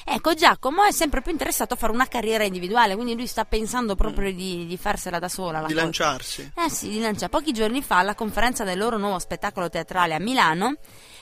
[0.05, 3.95] Ecco, Giacomo è sempre più interessato a fare una carriera individuale, quindi lui sta pensando
[3.95, 5.61] proprio di, di farsela da sola.
[5.61, 5.67] la Mm.
[5.67, 5.85] Di cosa.
[5.85, 6.53] lanciarsi.
[6.57, 7.29] Eh sì, di lanciare.
[7.29, 10.77] Pochi giorni fa, alla conferenza del loro nuovo spettacolo teatrale a Milano,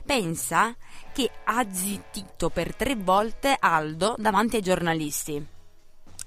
[0.04, 0.74] pensa
[1.12, 5.54] che ha zittito per tre volte Aldo davanti ai giornalisti.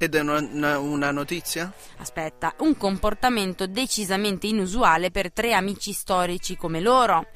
[0.01, 1.73] Ed è una, una- notizia?
[1.97, 7.27] Aspetta, un comportamento decisamente inusuale per tre amici storici come loro.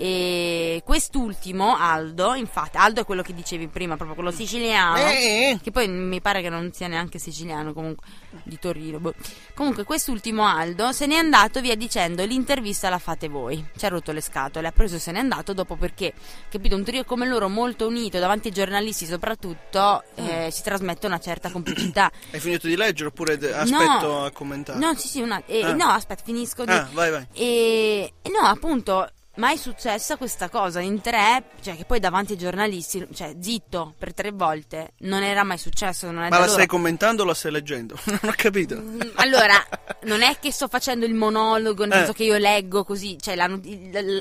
[0.00, 4.96] E quest'ultimo, Aldo, infatti, Aldo è quello che dicevi prima, proprio quello siciliano.
[4.96, 8.06] Eh, Che poi mi pare che non sia neanche siciliano, comunque,
[8.44, 9.00] di Torino.
[9.00, 9.14] boh.
[9.54, 13.64] Comunque, quest'ultimo Aldo se n'è andato via dicendo: L'intervista la fate voi.
[13.76, 16.12] Ci ha rotto le scatole, ha preso se n'è andato dopo perché,
[16.48, 21.18] capito, un trio come loro, molto unito davanti ai giornalisti, soprattutto, eh, si trasmette una
[21.18, 22.10] certa complicità.
[22.30, 24.78] Hai finito di leggere oppure de- aspetto a commentare?
[24.78, 25.72] No, sì, sì, una, eh, Ah.
[25.72, 26.70] no, aspetta, finisco di.
[26.70, 27.26] Ah, vai, vai.
[27.32, 33.06] E no, appunto, mai successa questa cosa in tre, cioè che poi davanti ai giornalisti,
[33.14, 36.10] cioè zitto per tre volte, non era mai successo.
[36.10, 36.50] Ma la loro.
[36.50, 37.96] stai commentando o la stai leggendo?
[38.04, 38.76] non ho capito.
[38.76, 39.54] Mm, Allora,
[40.02, 41.96] non è che sto facendo il monologo, nel Eh.
[41.98, 43.48] senso che io leggo così, cioè la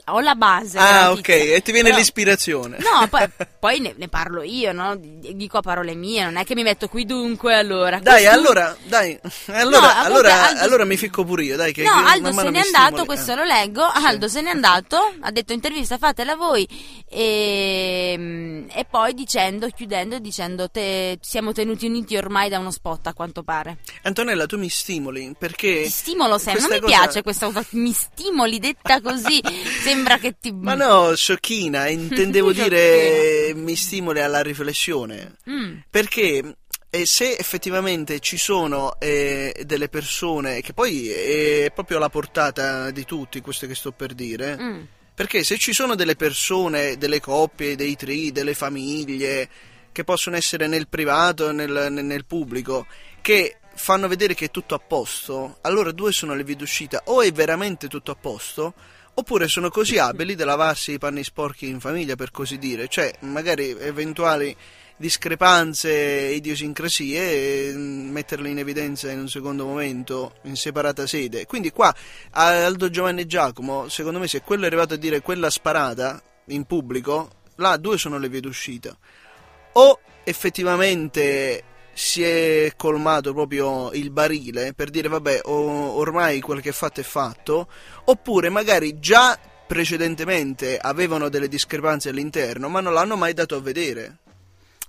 [0.05, 0.77] ho la base.
[0.77, 2.77] Ah, ok, e ti viene però- l'ispirazione.
[2.79, 3.27] No, poi,
[3.59, 4.95] poi ne, ne parlo io, no?
[4.97, 7.99] Dico parole mie, non è che mi metto qui dunque allora.
[7.99, 9.19] Dai, questo- allora, dai.
[9.47, 12.49] Allora, comunque allora, Aldo- allora mi ficco pure io, dai, che No, man Aldo se
[12.49, 13.35] n'è andato, questo Eh.
[13.35, 13.91] lo leggo.
[13.95, 14.05] Sì.
[14.05, 16.67] Aldo se n'è andato, ha detto intervista fatela voi
[17.09, 23.13] e, e poi dicendo, chiudendo, dicendo te, siamo tenuti uniti ormai da uno spot a
[23.13, 23.77] quanto pare.
[24.03, 25.83] Antonella, tu mi stimoli perché.
[25.83, 29.41] Ti stimolo sempre, non mi cosa- piace questa cosa, mi stimoli detta così,
[29.83, 30.51] sembra che ti...
[30.51, 35.37] Ma no, sciocchina, intendevo dire mi stimoli alla riflessione.
[35.49, 36.57] Mm, Perché
[36.89, 43.03] eh, se effettivamente ci sono eh, delle persone, che poi è proprio alla portata di
[43.05, 44.81] tutti questo che sto per dire, mm.
[45.17, 49.49] Perché se ci sono delle persone, delle coppie, dei tri, delle famiglie,
[49.91, 52.85] che possono essere nel privato e nel, nel- pubblico,
[53.19, 57.23] che fanno vedere che è tutto a posto, allora due sono le vie d'uscita, o
[57.23, 58.75] è veramente tutto a posto,
[59.15, 63.11] oppure sono così abili da lavarsi i panni sporchi in famiglia, per così dire, cioè
[63.21, 64.55] magari eventuali
[64.97, 71.45] discrepanze e idiosincrasie e mm, metterle in evidenza in un secondo momento in separata sede.
[71.45, 71.93] Quindi qua
[72.31, 77.29] Aldo Giovanni Giacomo, secondo me se quello è arrivato a dire quella sparata in pubblico,
[77.55, 78.97] là due sono le vie d'uscita.
[79.73, 86.73] O effettivamente si è colmato proprio il barile per dire vabbè ormai quel che è
[86.73, 87.67] fatto è fatto,
[88.05, 94.17] oppure magari già precedentemente avevano delle discrepanze all'interno ma non l'hanno mai dato a vedere.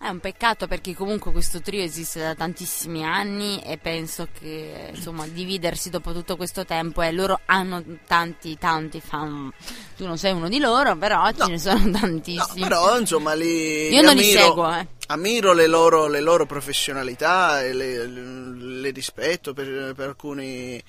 [0.01, 5.27] È un peccato perché comunque questo trio esiste da tantissimi anni e penso che insomma
[5.27, 9.53] dividersi dopo tutto questo tempo e loro hanno tanti tanti fan.
[9.97, 12.61] Tu non sei uno di loro, però ce ne sono No, tantissimi.
[12.61, 14.87] però insomma li, Io non li ammiro, seguo, eh.
[15.09, 20.81] ammiro le loro, le loro professionalità e le, le rispetto per, per alcuni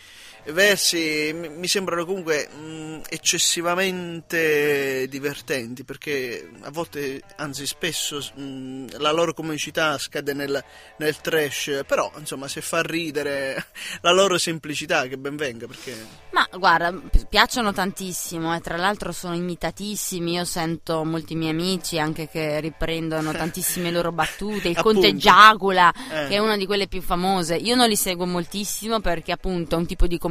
[0.48, 9.34] versi mi sembrano comunque mh, eccessivamente divertenti perché a volte anzi spesso mh, la loro
[9.34, 10.64] comicità scade nel,
[10.98, 13.66] nel trash però insomma se fa ridere
[14.02, 15.96] la loro semplicità che ben venga perché
[16.32, 20.34] Ma guarda, pi- piacciono tantissimo e tra l'altro sono imitatissimi.
[20.34, 24.70] Io sento molti miei amici anche che riprendono tantissime loro battute.
[24.70, 25.02] Il Appunto.
[25.02, 26.28] Conte Giagula, Eh.
[26.28, 27.56] che è una di quelle più famose.
[27.56, 30.29] Io non li seguo moltissimo perché appunto è un tipo di comicità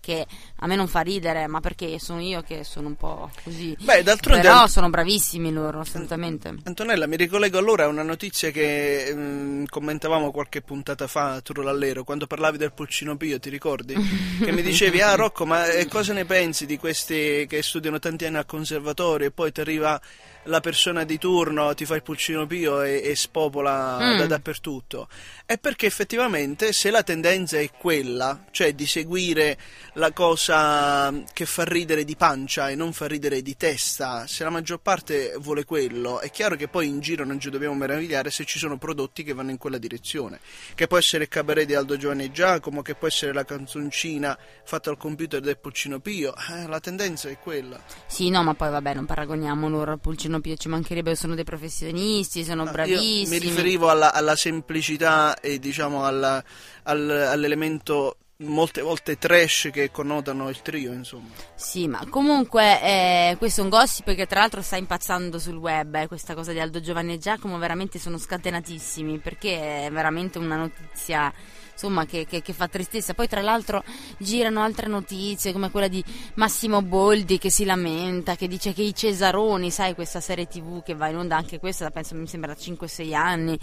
[0.00, 3.76] che a me non fa ridere, ma perché sono io che sono un po' così.
[3.80, 6.54] Beh, d'altronde- Però sono bravissimi loro, assolutamente.
[6.64, 12.04] Antonella, mi ricollego allora a una notizia che mm, commentavamo qualche puntata fa a Trulallero,
[12.04, 13.94] quando parlavi del Pulcino Pio, ti ricordi?
[14.42, 18.24] che mi dicevi, ah Rocco, ma eh, cosa ne pensi di questi che studiano tanti
[18.24, 20.00] anni al conservatorio e poi ti arriva
[20.46, 24.18] la persona di turno, ti fa il Pulcino Pio e, e spopola Mm.
[24.18, 25.08] da dappertutto?
[25.44, 29.56] È perché effettivamente se la tendenza è quella, cioè di seguire
[29.94, 34.50] la cosa che fa ridere di pancia e non fa ridere di testa, se la
[34.50, 38.44] maggior parte vuole quello, è chiaro che poi in giro non ci dobbiamo meravigliare se
[38.44, 40.40] ci sono prodotti che vanno in quella direzione,
[40.74, 44.36] che può essere il cabaret di Aldo Giovanni e Giacomo, che può essere la canzoncina
[44.64, 47.78] fatta al computer del Pulcino Pio, eh, la tendenza è quella.
[48.06, 51.44] Sì, no, ma poi vabbè, non paragoniamo loro al Pulcino Pio, ci mancherebbe, sono dei
[51.44, 53.28] professionisti, sono Ah, bravissimi.
[53.28, 56.42] Mi riferivo alla, alla semplicità e diciamo alla-
[56.84, 61.28] al- all'elemento molte volte trash che connotano il trio, insomma.
[61.54, 65.94] Sì, ma comunque eh, questo è un gossip che tra l'altro sta impazzando sul web,
[65.94, 70.56] eh, questa cosa di Aldo Giovanni e Giacomo veramente sono scatenatissimi perché è veramente una
[70.56, 71.32] notizia
[71.76, 73.12] insomma che, che- che fa tristezza.
[73.12, 73.84] Poi tra l'altro
[74.18, 76.02] girano altre notizie come quella di
[76.34, 80.94] Massimo Boldi che si lamenta, che dice che i Cesaroni, sai questa serie tv che
[80.94, 83.58] va in onda anche questa, da penso mi sembra da 5-6 anni,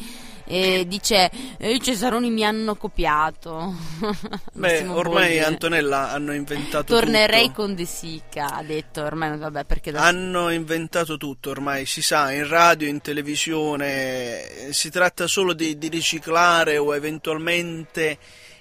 [0.45, 3.73] e dice "Eh, i Cesaroni mi hanno copiato.
[4.53, 5.39] Beh, ormai Boldi.
[5.39, 7.53] Antonella hanno inventato Tornerei tutto.
[7.63, 12.31] con De Sica, ha detto, ormai vabbè perché da Hanno inventato tutto ormai, si sa,
[12.31, 18.02] in radio, in televisione, eh, si tratta solo di, di riciclare o eventualmente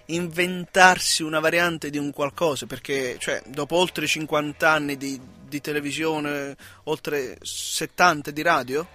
[0.06, 6.56] inventarsi una variante di un qualcosa, perché cioè, dopo oltre 50 anni di, di televisione,
[6.84, 8.86] oltre 70 di radio,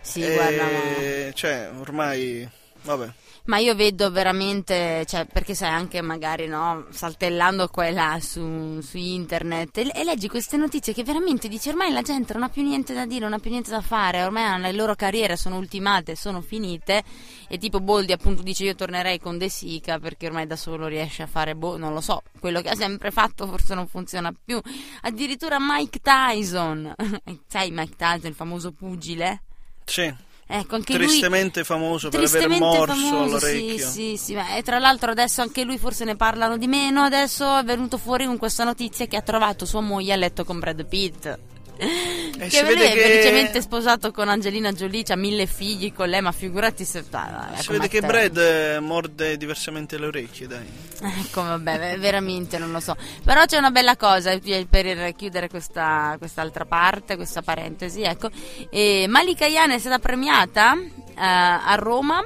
[0.00, 2.48] Sì, eh, guarda, cioè, ormai,
[2.82, 3.12] vabbè.
[3.46, 8.80] Ma io vedo veramente, cioè, perché sai anche magari, no, saltellando qua e là su,
[8.80, 12.48] su internet e, e leggi queste notizie che veramente dici ormai la gente non ha
[12.48, 15.56] più niente da dire, non ha più niente da fare, ormai le loro carriere sono
[15.56, 17.02] ultimate, sono finite.
[17.48, 21.22] E tipo Boldi appunto dice io tornerei con De Sica perché ormai da solo riesce
[21.22, 24.60] a fare, boh, non lo so, quello che ha sempre fatto forse non funziona più,
[25.02, 26.92] addirittura Mike Tyson,
[27.46, 29.42] sai Mike Tyson, il famoso pugile?
[29.84, 30.12] Sì,
[30.48, 33.78] Ecco, anche lui tristemente famoso per aver Tristemente morso famoso, all'orecchio.
[33.78, 37.58] Sì, sì, sì, e tra l'altro adesso anche lui forse ne parlano di meno, adesso
[37.58, 40.86] è venuto fuori con questa notizia che ha trovato sua moglie a letto con Brad
[40.86, 41.38] Pitt.
[41.78, 46.08] Che si lui vede è che- felicemente sposato con Angelina Jolie, ha mille figli con
[46.08, 47.04] lei, ma figurati se...
[47.10, 48.00] ah, Si vede che.
[48.00, 50.66] Brad eh, morde diversamente le orecchie, dai.
[51.02, 52.96] Ecco, vabbè, ve- veramente non lo so.
[53.24, 58.02] Però c'è una bella cosa eh, per chiudere questa, quest'altra parte, questa parentesi.
[58.02, 58.30] Ecco,
[58.70, 62.24] e Malika Yan è stata premiata eh, a Roma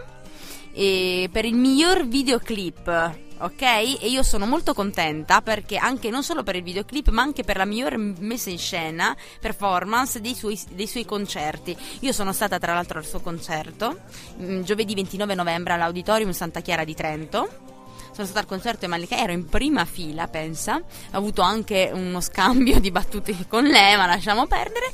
[0.73, 3.29] eh, per il miglior videoclip.
[3.41, 3.63] Ok?
[3.63, 7.57] E io sono molto contenta perché anche non solo per il videoclip, ma anche per
[7.57, 11.77] la migliore messa in scena, performance dei suoi, dei suoi concerti.
[12.01, 14.01] Io sono stata tra l'altro al suo concerto
[14.41, 17.69] mm, giovedì 29 novembre all'Auditorium Santa Chiara di Trento
[18.25, 20.83] sono stata al concerto di Malika, ero in prima fila, pensa, ho
[21.17, 24.91] avuto anche uno scambio di battute con lei, ma lasciamo perdere.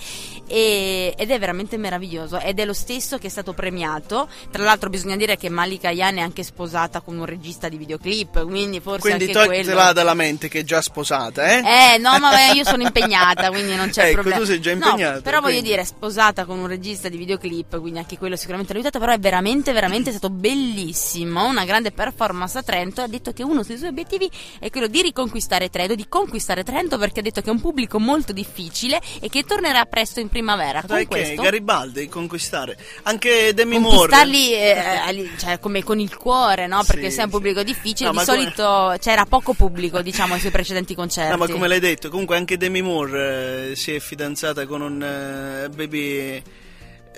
[0.49, 4.29] e- ed è veramente meraviglioso ed è lo stesso che è stato premiato.
[4.53, 8.45] Tra l'altro bisogna dire che Malika Ayane è anche sposata con un regista di videoclip,
[8.47, 9.93] quindi forse Quindi anche quello...
[9.93, 11.95] dalla mente che è già sposata, eh?
[11.95, 14.39] Eh, no, ma beh, io sono impegnata, quindi non c'è Ecco, problema.
[14.39, 15.71] tu sei già No, impegnata, però voglio quindi.
[15.71, 19.19] dire, sposata con un regista di videoclip, quindi anche quello sicuramente l'ha aiutato, però è
[19.19, 23.03] veramente, veramente stato bellissimo, una grande performance a Trento.
[23.17, 26.99] Ha detto che uno dei suoi obiettivi è quello di riconquistare Trento, di conquistare Trento,
[26.99, 30.83] perché ha detto che è un pubblico molto difficile e che tornerà presto in primavera.
[30.87, 32.77] Con che questo Garibaldi conquistare.
[33.05, 33.97] Anche Demi Moore.
[33.97, 36.83] conquistarli eh, ali- cioè, come con il cuore, no?
[36.87, 37.37] Perché Sì, se è un sì.
[37.37, 41.31] pubblico difficile, No, di ma come- solito c'era poco pubblico, diciamo, ai suoi precedenti concerti.
[41.37, 45.03] No, ma come l'hai detto, comunque anche Demi Moore eh, si è fidanzata con un
[45.03, 46.43] eh, baby eh,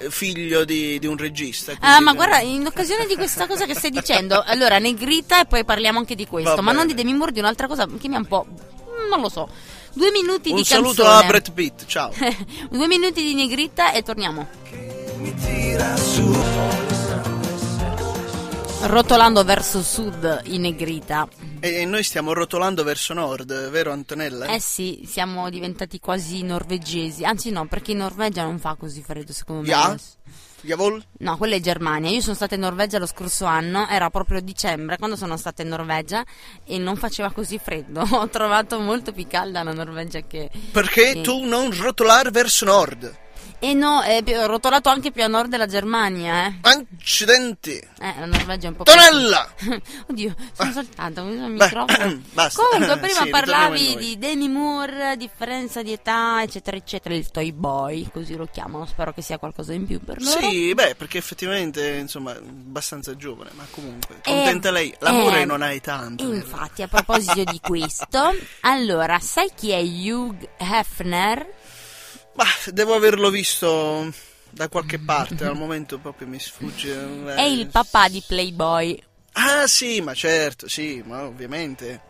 [0.08, 1.74] figlio di, di un regista.
[1.80, 5.64] Ah, ma guarda, in occasione di questa cosa che stai dicendo, allora Negrita e poi
[5.64, 8.14] parliamo anche di questo, Va ma non di Demi Moore, di un'altra cosa che mi
[8.14, 8.46] ha un po'.
[9.10, 9.48] non lo so.
[9.92, 11.24] Due minuti Un di saluto canzone.
[11.24, 12.12] a Brett Pitt, ciao.
[12.70, 14.46] Due minuti di Negrita e torniamo.
[18.80, 21.28] Rotolando verso sud in Negrita.
[21.60, 24.46] e noi stiamo rotolando verso nord, vero Antonella?
[24.46, 27.24] Eh sì, siamo diventati quasi norvegesi.
[27.24, 29.68] Anzi no, perché in Norvegia non fa così freddo secondo me.
[29.68, 29.96] Ja?
[30.60, 31.02] Jawohl?
[31.18, 32.10] No, quella è Germania.
[32.10, 35.68] Io sono stata in Norvegia lo scorso anno, era proprio dicembre quando sono stata in
[35.68, 36.24] Norvegia
[36.64, 38.00] e non faceva così freddo.
[38.10, 40.48] Ho trovato molto più calda la Norvegia che.
[40.72, 41.20] Perché Sì.
[41.22, 43.26] tu non rotolare verso nord?
[43.60, 46.54] E no, è più- rotolato anche più a nord della Germania, eh.
[46.60, 47.72] Accidenti!
[47.72, 49.52] Eh, la Norvegia è un po' più- Tonella!
[50.08, 52.20] Oddio, sono saltata con il Beh, microfono.
[52.32, 52.62] basta.
[52.62, 57.14] Comunque, prima Sì, parlavi di Demi Moore, differenza di età, eccetera, eccetera.
[57.14, 58.86] Il Toy Boy, così lo chiamano.
[58.86, 60.38] Spero che sia qualcosa in più per loro.
[60.40, 64.94] Sì, beh, perché effettivamente, insomma, abbastanza giovane, ma comunque, Eh, contenta lei.
[65.00, 66.24] L'amore eh, non hai tanto.
[66.24, 66.36] vero?
[66.36, 71.56] Infatti, a proposito di questo, allora, sai chi è Hugh Hefner?
[72.38, 74.12] Ma devo averlo visto
[74.50, 76.92] da qualche parte, al momento proprio mi sfugge.
[76.92, 77.34] eh.
[77.34, 79.02] È il papà di Playboy.
[79.32, 82.00] Ah, sì, ma certo, sì, ma ovviamente.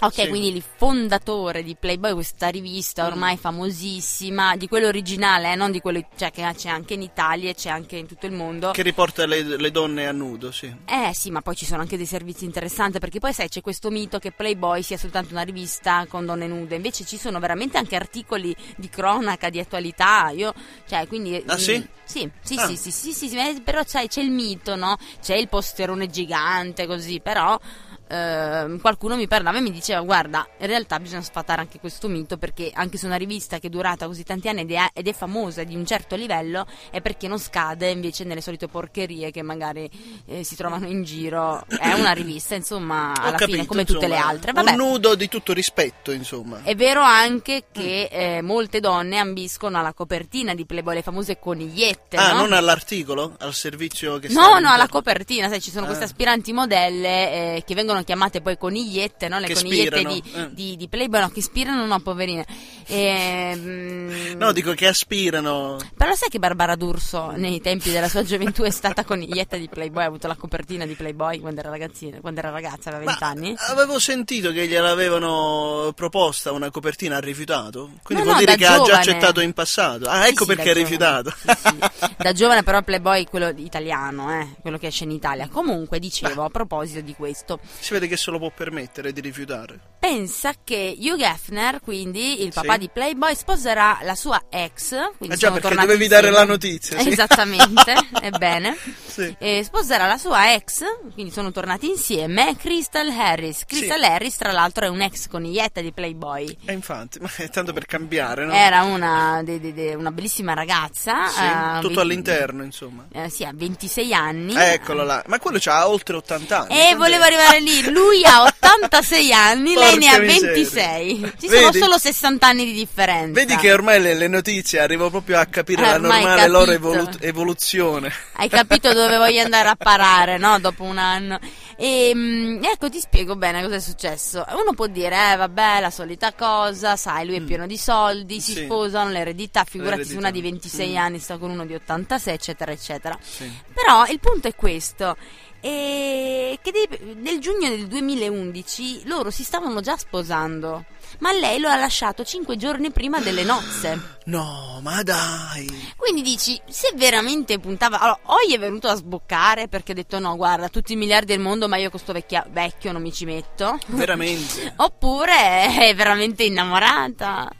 [0.00, 0.28] Ok, Sì.
[0.28, 5.80] quindi il fondatore di Playboy, questa rivista ormai famosissima, di quello originale, eh, non di
[5.80, 8.72] quello cioè, che c'è anche in Italia e c'è anche in tutto il mondo.
[8.72, 10.74] Che riporta le, le donne a nudo, sì.
[10.84, 13.88] Eh sì, ma poi ci sono anche dei servizi interessanti perché poi sai c'è questo
[13.90, 17.96] mito che Playboy sia soltanto una rivista con donne nude, invece ci sono veramente anche
[17.96, 20.52] articoli di cronaca, di attualità, io,
[20.86, 21.42] cioè quindi...
[21.46, 21.78] Ah, sì?
[21.78, 22.66] mm, Sì, sì, Ah.
[22.66, 24.96] sì, sì, sì, sì, sì, eh, però sai, c'è il mito, no?
[25.22, 27.58] C'è il posterone gigante così, però...
[28.08, 32.36] ehm, qualcuno mi parlava e mi diceva guarda in realtà bisogna sfatare anche questo mito
[32.36, 35.12] perché anche se una rivista che è durata così tanti anni ed è, ed è
[35.12, 39.88] famosa di un certo livello è perché non scade invece nelle solite porcherie che magari
[40.26, 44.06] eh, si trovano in giro è una rivista insomma Ho alla capito, fine come tutte
[44.08, 46.60] le insomma, altre vabbè Un nudo di tutto rispetto, insomma.
[46.62, 52.16] è vero anche che eh, molte donne ambiscono alla copertina di Playboy, le famose conigliette,
[52.16, 52.40] ah, no?
[52.40, 53.34] non all'articolo?
[53.38, 55.86] Al servizio che No, no, alla copertina, sai, ci sono Ah.
[55.86, 59.38] queste aspiranti modelle eh, che vengono chiamate poi conigliette, no?
[59.38, 60.50] Le Che conigliette di, eh.
[60.52, 62.44] di, di Playboy, no, che ispirano, no, poverine.
[62.86, 65.76] Ehm, No, dico che aspirano.
[65.96, 70.02] Però sai che Barbara D'Urso nei tempi della sua gioventù è stata coniglietta di Playboy,
[70.04, 73.24] ha avuto la copertina di Playboy quando era ragazzina, quando era ragazza, aveva Ma 20
[73.24, 73.54] anni?
[73.68, 77.90] avevo sentito che gliel'avevano proposta una copertina, ha rifiutato.
[78.02, 78.96] Quindi No, vuol no, dire che ha già giovane.
[78.98, 80.06] accettato in passato.
[80.08, 80.82] Ah, ecco sì, perché ha giovane.
[80.82, 81.34] rifiutato.
[81.36, 82.14] Sì, sì.
[82.18, 85.48] Da giovane però Playboy quello italiano, eh, quello che esce in Italia.
[85.48, 89.78] Comunque dicevo a proposito di questo, si vede che se lo può permettere di rifiutare.
[90.04, 92.78] pensa che Hugh Hefner, quindi il papà Sì.
[92.80, 96.30] di Playboy, sposerà la sua ex, quindi Ah, già, perché dovevi dare insieme.
[96.46, 97.08] la notizia, sì.
[97.08, 98.76] Esattamente, ebbene.
[99.14, 99.32] Sì.
[99.38, 100.82] E sposerà la sua ex,
[101.14, 103.64] quindi sono tornati insieme, Crystal Harris.
[103.64, 104.02] Crystal.
[104.02, 106.56] Harris, tra l'altro, è un'ex coniglietta di Playboy.
[106.64, 108.52] E infatti, ma è tanto per cambiare, no?
[108.52, 111.28] Era una, de- de- de- una bellissima ragazza.
[111.28, 113.06] Sì, eh, tutto 20 all'interno, insomma.
[113.12, 114.54] eh, sì, ha 26 anni.
[114.56, 115.22] Eccolo là.
[115.28, 116.70] Ma quello c'ha oltre 80 anni.
[116.72, 116.96] E quant'è?
[116.96, 120.52] volevo arrivare lì, lui ha 86 anni, lei ne ha Porca miseria.
[120.52, 121.32] 26.
[121.40, 121.78] Ci sono Vedi?
[121.78, 123.32] solo 60 anni di differenza.
[123.40, 127.16] Vedi che ormai le, le notizie arrivo proprio a capire Eh, la normale loro evolu-
[127.20, 128.12] evoluzione.
[128.34, 130.58] Hai capito dove voglio andare a parare, no?
[130.58, 131.38] Dopo un anno.
[131.76, 134.44] E mm, ecco, ti spiego bene cosa è successo.
[134.52, 138.52] Uno può dire, eh, vabbè, la solita cosa, sai, lui è pieno di soldi, si
[138.52, 138.54] Mm.
[138.54, 138.64] Sì.
[138.64, 140.96] sposano, l'eredità, figurati se una di 26 Mm.
[140.96, 143.18] anni sta con uno di 86, eccetera, eccetera.
[143.20, 143.50] Sì.
[143.72, 145.16] Però il punto è questo.
[145.64, 150.84] Eh, che nel giugno del 2011 loro si stavano già sposando.
[151.18, 154.12] Ma lei lo ha lasciato cinque giorni prima delle nozze.
[154.26, 155.92] No, ma dai.
[155.96, 158.00] Quindi dici, se veramente puntava...
[158.00, 161.26] Allora, o gli è venuto a sboccare perché ha detto no, guarda, tutti i miliardi
[161.26, 163.78] del mondo, ma io con sto vecchia- vecchio non mi ci metto.
[163.88, 164.72] Veramente.
[164.78, 167.50] Oppure è veramente innamorata.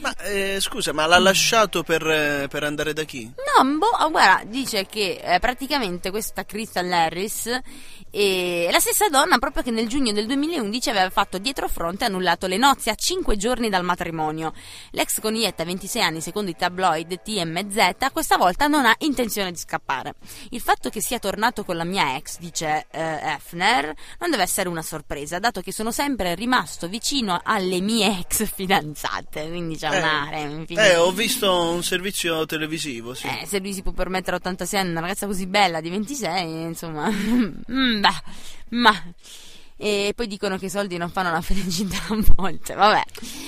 [0.00, 3.30] Ma eh, scusa, ma l'ha lasciato per, eh, per andare da chi?
[3.56, 7.48] No, boh, ah, guarda, dice che eh, praticamente questa Crystal Harris
[8.10, 12.08] è la stessa donna proprio che nel giugno del 2011 aveva fatto dietro fronte e
[12.08, 14.52] annullato le nozze a 5 giorni dal matrimonio.
[14.92, 20.14] L'ex coniglietta, 26 anni, secondo i tabloid TMZ, questa volta non ha intenzione di scappare.
[20.50, 24.68] Il fatto che sia tornato con la mia ex, dice eh, Hefner, non deve essere
[24.68, 30.46] una sorpresa, dato che sono sempre rimasto vicino alle mie ex fidanzate, quindi c'è un'area
[30.46, 30.86] infinita.
[30.86, 33.26] eh, ho visto un servizio televisivo, sì.
[33.26, 36.62] Eh, se lui si può permettere a 86 anni una ragazza così bella di 26,
[36.62, 38.22] insomma, mm, bah,
[38.68, 39.02] ma...
[39.76, 43.02] E poi dicono che i soldi non fanno la felicità a volte, vabbè.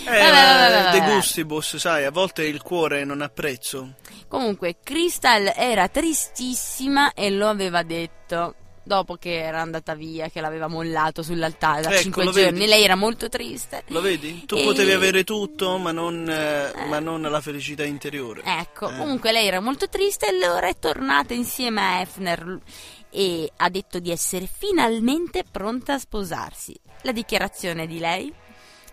[0.07, 3.95] Eh, Vabbè, vabbè, vabbè, De gustibus, sai, a volte il cuore non ha prezzo.
[4.29, 8.55] Comunque, Crystal era tristissima e lo aveva detto
[8.87, 12.51] dopo che era andata via, che l'aveva mollato sull'altare da Ecco, 5 lo giorni.
[12.59, 12.67] vedi?
[12.67, 13.85] Lei era molto triste.
[13.87, 14.45] Lo vedi?
[14.45, 18.43] Tu E- potevi avere tutto, ma non, eh, ma non la felicità interiore.
[18.45, 18.97] Ecco, Eh.
[18.99, 22.59] comunque lei era molto triste e allora è tornata insieme a Hefner
[23.15, 26.77] e ha detto di essere finalmente pronta a sposarsi.
[27.03, 28.35] La dichiarazione di lei?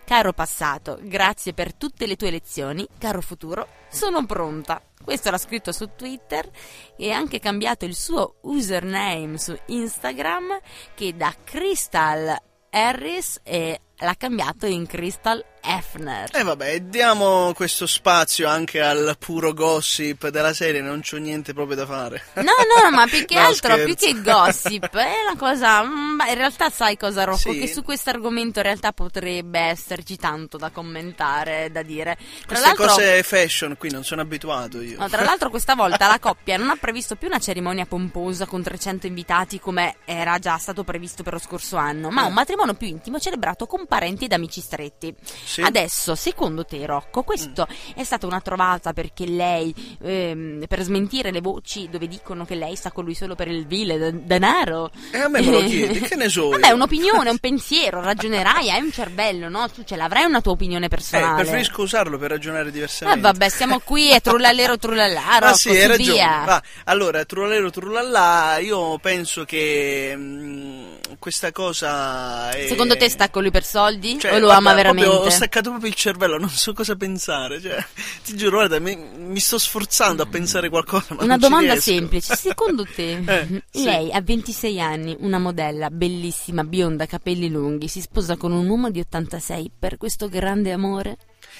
[0.04, 2.86] Caro passato, grazie per tutte le tue lezioni.
[2.98, 4.80] Caro futuro, sono pronta.
[5.02, 6.48] Questo l'ha scritto su Twitter
[6.96, 10.60] e ha anche cambiato il suo username su Instagram
[10.94, 12.36] che da Crystal
[12.70, 16.28] Harris l'ha cambiato in Crystal Hefner.
[16.32, 21.76] E vabbè, diamo questo spazio anche al puro gossip della serie, non c'ho niente proprio
[21.76, 22.22] da fare.
[22.34, 23.84] No, no, ma più che No, altro, scherzo.
[23.84, 25.82] più che gossip, è una cosa.
[25.84, 27.52] mm, ma in realtà sai cosa, Rocco?
[27.52, 27.60] Sì.
[27.60, 32.16] Che su questo argomento in realtà potrebbe esserci tanto da commentare, da dire.
[32.46, 34.98] Tra Queste cose fashion qui non sono abituato io.
[34.98, 38.62] no, tra l'altro questa volta la coppia non ha previsto più una cerimonia pomposa con
[38.62, 42.26] 300 invitati come era già stato previsto per lo scorso anno, ma Eh.
[42.26, 45.14] un matrimonio più intimo celebrato con parenti ed amici stretti.
[45.44, 45.51] Sì.
[45.60, 47.94] Adesso, secondo te, Rocco, questo Mm.
[47.96, 52.74] è stata una trovata perché lei, ehm, per smentire le voci dove dicono che lei
[52.76, 54.90] sta con lui solo per il vile de- denaro?
[55.10, 56.48] E a me me lo chiedi, che ne so?
[56.50, 59.68] Vabbè, è un'opinione, un pensiero, ragionerai, hai un cervello, no?
[59.70, 61.42] Tu ce l'avrai una tua opinione Eh, personale.
[61.42, 63.20] preferisco usarlo per ragionare Eh, diversamente.
[63.20, 66.12] vabbè, siamo qui e trullallero trullallà, Ah Rocco, sì, su hai ragione.
[66.12, 66.42] via.
[66.46, 70.84] Va, allora, trullallero trullallà, io penso che mm,
[71.18, 72.66] questa cosa è...
[72.68, 74.18] Secondo te sta con lui per soldi?
[74.18, 75.30] Cioè, o lo guarda, ama veramente?
[75.42, 77.60] Staccato proprio il cervello, non so cosa pensare.
[77.60, 77.84] Cioè,
[78.24, 81.16] ti giuro, guarda, mi, mi sto sforzando a pensare qualcosa.
[81.18, 83.84] Una domanda semplice, secondo te Eh, sì.
[83.84, 88.90] lei a 26 anni, una modella bellissima, bionda, capelli lunghi, si sposa con un uomo
[88.90, 91.16] di 86 per questo grande amore?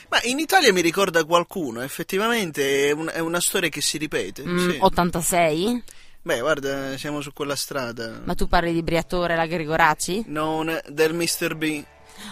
[0.09, 4.45] Ma in Italia mi ricorda qualcuno, effettivamente è, un- è una storia che si ripete.
[4.45, 4.77] Mm, sì.
[4.81, 5.83] 86?
[6.25, 8.21] Beh, guarda, siamo su quella strada.
[8.25, 10.23] Ma tu parli di Briatore la Gregoraci?
[10.29, 11.57] Non del Mr.
[11.57, 11.83] B.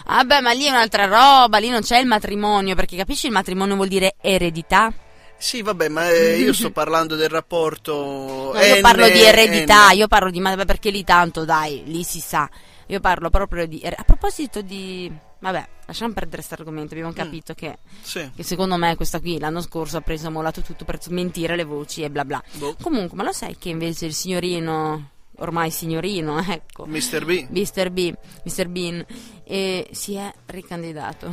[0.07, 3.33] Ah beh, ma lì è un'altra roba, lì non c'è il matrimonio, perché capisci il
[3.33, 4.93] matrimonio vuol dire eredità?
[5.37, 8.53] Sì, vabbè, ma eh, io sto parlando del rapporto.
[8.55, 9.97] No, io N- parlo di eredità, N.
[9.97, 12.49] io parlo di ma perché lì tanto, dai, lì si sa.
[12.87, 17.79] Io parlo proprio di a proposito di vabbè, lasciamo perdere questo argomento, abbiamo capito che,
[18.03, 18.31] Sì.
[18.35, 22.03] che secondo me questa qui l'anno scorso ha preso mollato tutto per smentire le voci
[22.03, 22.43] e bla bla.
[22.55, 22.75] Boh.
[22.83, 26.86] Comunque, ma lo sai che invece il signorino ormai signorino, ecco.
[26.86, 27.24] Mr.
[27.24, 27.47] B.
[27.51, 27.91] Mr.
[27.91, 28.14] B,
[28.45, 28.68] Mr.
[28.68, 29.05] Bean,
[29.45, 31.32] eh, si è ricandidato.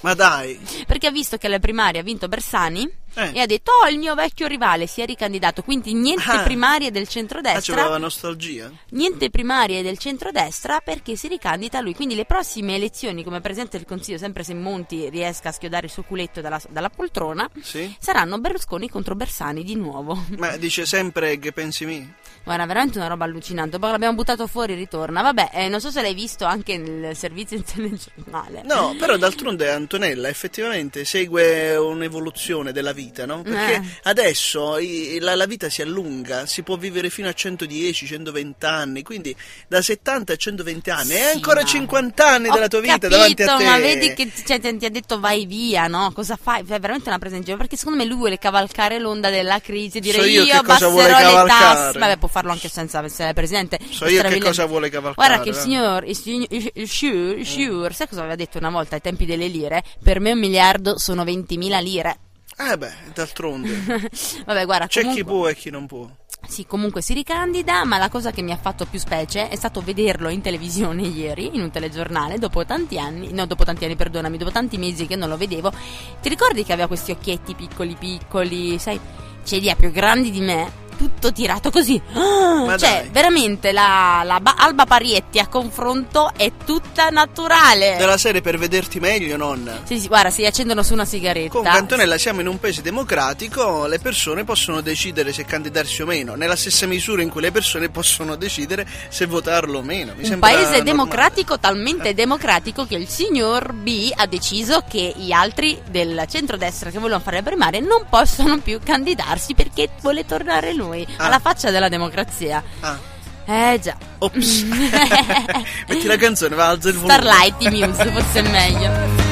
[0.00, 0.58] Ma dai.
[0.86, 3.30] Perché ha visto che alle primarie ha vinto Bersani Eh.
[3.34, 5.62] e ha detto: Oh, il mio vecchio rivale si è ricandidato.
[5.62, 6.42] Quindi niente Ah.
[6.42, 7.74] primarie del Ah, centrodestra.
[7.74, 8.70] c'aveva nostalgia.
[8.90, 11.94] niente primarie del centrodestra perché si ricandida lui.
[11.94, 15.92] Quindi le prossime elezioni, come Presidente del Consiglio, sempre se Monti riesca a schiodare il
[15.92, 17.94] suo culetto dalla, dalla poltrona, Sì.
[17.98, 20.24] saranno Berlusconi contro Bersani di nuovo.
[20.38, 22.12] Ma dice sempre che pensi mi?
[22.44, 23.78] Guarda, veramente una roba allucinante.
[23.78, 25.20] Poi l'abbiamo buttato fuori, ritorna.
[25.22, 28.62] Vabbè, eh, non so se l'hai visto anche nel servizio in telegiornale.
[28.64, 33.42] No, però d'altronde Antonella effettivamente segue un'evoluzione della vita, no?
[33.42, 33.82] Perché Eh.
[34.04, 34.78] adesso
[35.20, 39.34] la, la vita si allunga, si può vivere fino a 110, 120 anni, quindi
[39.68, 43.16] da 70 a 120 anni, Sì, ancora ma- 50 anni della tua Ho vita capito,
[43.16, 43.64] davanti a te.
[43.64, 46.12] ma vedi che cioè, ti, ha detto vai via, no?
[46.12, 46.60] Cosa fai?
[46.60, 47.56] È veramente una presa in giro.
[47.56, 50.96] Perché secondo me lui vuole cavalcare l'onda della crisi e dire So io cosa abbasserò
[50.96, 51.98] le cavalcare." tasse.
[51.98, 53.78] Vabbè, può farlo anche senza essere presidente.
[53.90, 55.26] So io che cosa vuole cavalcare.
[55.26, 55.60] Guarda che il eh.
[55.60, 59.24] signor, il signor, il, il Shure, il sai cosa aveva detto una volta ai tempi
[59.26, 59.82] delle lire?
[60.02, 62.18] Per me un miliardo sono 20.000 lire.
[62.58, 63.68] Eh beh, d'altronde.
[64.46, 65.22] Vabbè, guarda, C'è comunque...
[65.22, 66.08] chi può e chi non può.
[66.48, 69.80] Sì, comunque si ricandida, ma la cosa che mi ha fatto più specie è stato
[69.80, 74.38] vederlo in televisione ieri, in un telegiornale, dopo tanti anni, no, dopo tanti anni, perdonami,
[74.38, 75.72] dopo tanti mesi che non lo vedevo.
[76.20, 78.98] Ti ricordi che aveva questi occhietti piccoli piccoli, sai,
[79.44, 80.84] c'è più grandi di me?
[80.96, 82.00] Tutto tirato così.
[82.14, 83.08] Ma cioè, dai.
[83.10, 87.96] veramente la, la ba- Alba Parietti a confronto è tutta naturale.
[87.98, 89.80] Della serie per vederti meglio, nonna.
[89.84, 91.50] Sì, sì, guarda, si accendono su una sigaretta.
[91.50, 96.34] Comunque Antonella siamo in un paese democratico, le persone possono decidere se candidarsi o meno,
[96.34, 100.14] nella stessa misura in cui le persone possono decidere se votarlo o meno.
[100.16, 100.82] Mi un paese normale.
[100.82, 106.98] democratico, talmente democratico che il signor B ha deciso che gli altri del centrodestra che
[106.98, 110.85] volevano fare le primarie non possono più candidarsi perché vuole tornare lui
[111.16, 111.24] Ah.
[111.26, 112.62] alla faccia della democrazia.
[112.80, 112.98] Ah,
[113.46, 113.96] Eh già.
[114.18, 114.62] ops.
[115.88, 117.12] Metti la canzone, va alza il volume.
[117.14, 119.24] Starlight Muse, forse è meglio.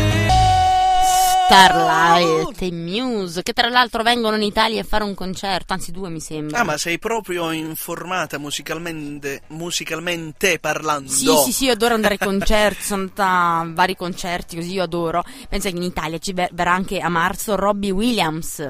[1.47, 6.09] Starlight e Muse, che tra l'altro vengono in Italia a fare un concerto, anzi due
[6.09, 6.61] mi sembra.
[6.61, 11.11] Ah, ma sei proprio informata musicalmente, musicalmente parlando?
[11.11, 14.85] Sì, sì, sì, io adoro andare ai concerti, sono andata a vari concerti, così io
[14.85, 15.23] adoro.
[15.49, 18.63] Pensa che in Italia ci ver- verrà anche a marzo Robbie Williams.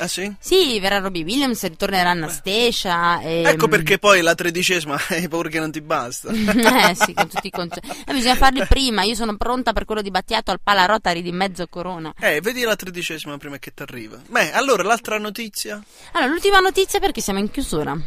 [0.00, 0.34] Ah sì?
[0.38, 3.20] Sì, verrà Robbie Williams, ritornerà Anastasia.
[3.20, 6.30] E, Ecco perché poi la tredicesima hai paura che non ti basta.
[6.32, 7.88] eh sì, con tutti i concerti.
[8.06, 11.32] Eh, bisogna farli prima, io sono pronta per quello di Battiato al Pala Rotary di
[11.32, 12.14] mezzo corona.
[12.18, 14.18] Eh, vedi la tredicesima prima che ti arriva.
[14.26, 15.82] Beh, allora l'altra notizia?
[16.12, 17.98] Allora, l'ultima notizia perché siamo in chiusura.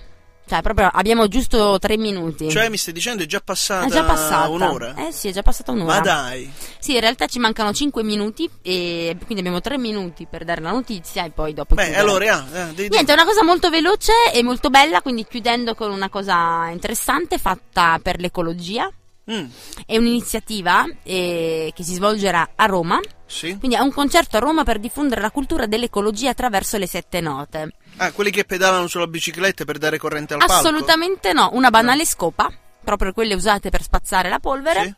[0.46, 2.50] Cioè, proprio abbiamo giusto tre minuti.
[2.50, 4.94] Cioè, mi stai dicendo è già passata, è già passata un'ora?
[4.96, 5.94] Eh sì, è già passata un'ora.
[5.96, 6.52] Ma dai.
[6.80, 10.72] Sì, in realtà ci mancano 5 minuti e quindi abbiamo 3 minuti per dare la
[10.72, 12.02] notizia e poi dopo Beh, chiudere.
[12.02, 15.76] allora, ah, eh, di- Niente, è una cosa molto veloce e molto bella, quindi chiudendo
[15.76, 18.92] con una cosa interessante fatta per l'ecologia.
[19.32, 19.46] Mm,
[19.86, 23.58] È un'iniziativa eh, che si svolgerà a Roma, sì.
[23.58, 27.72] quindi è un concerto a Roma per diffondere la cultura dell'ecologia attraverso le sette note.
[27.98, 30.54] Ah, quelli che pedalano sulla bicicletta per dare corrente al palco?
[30.54, 32.52] Assolutamente no, una banale scopa,
[32.84, 34.94] proprio quelle usate per spazzare la polvere,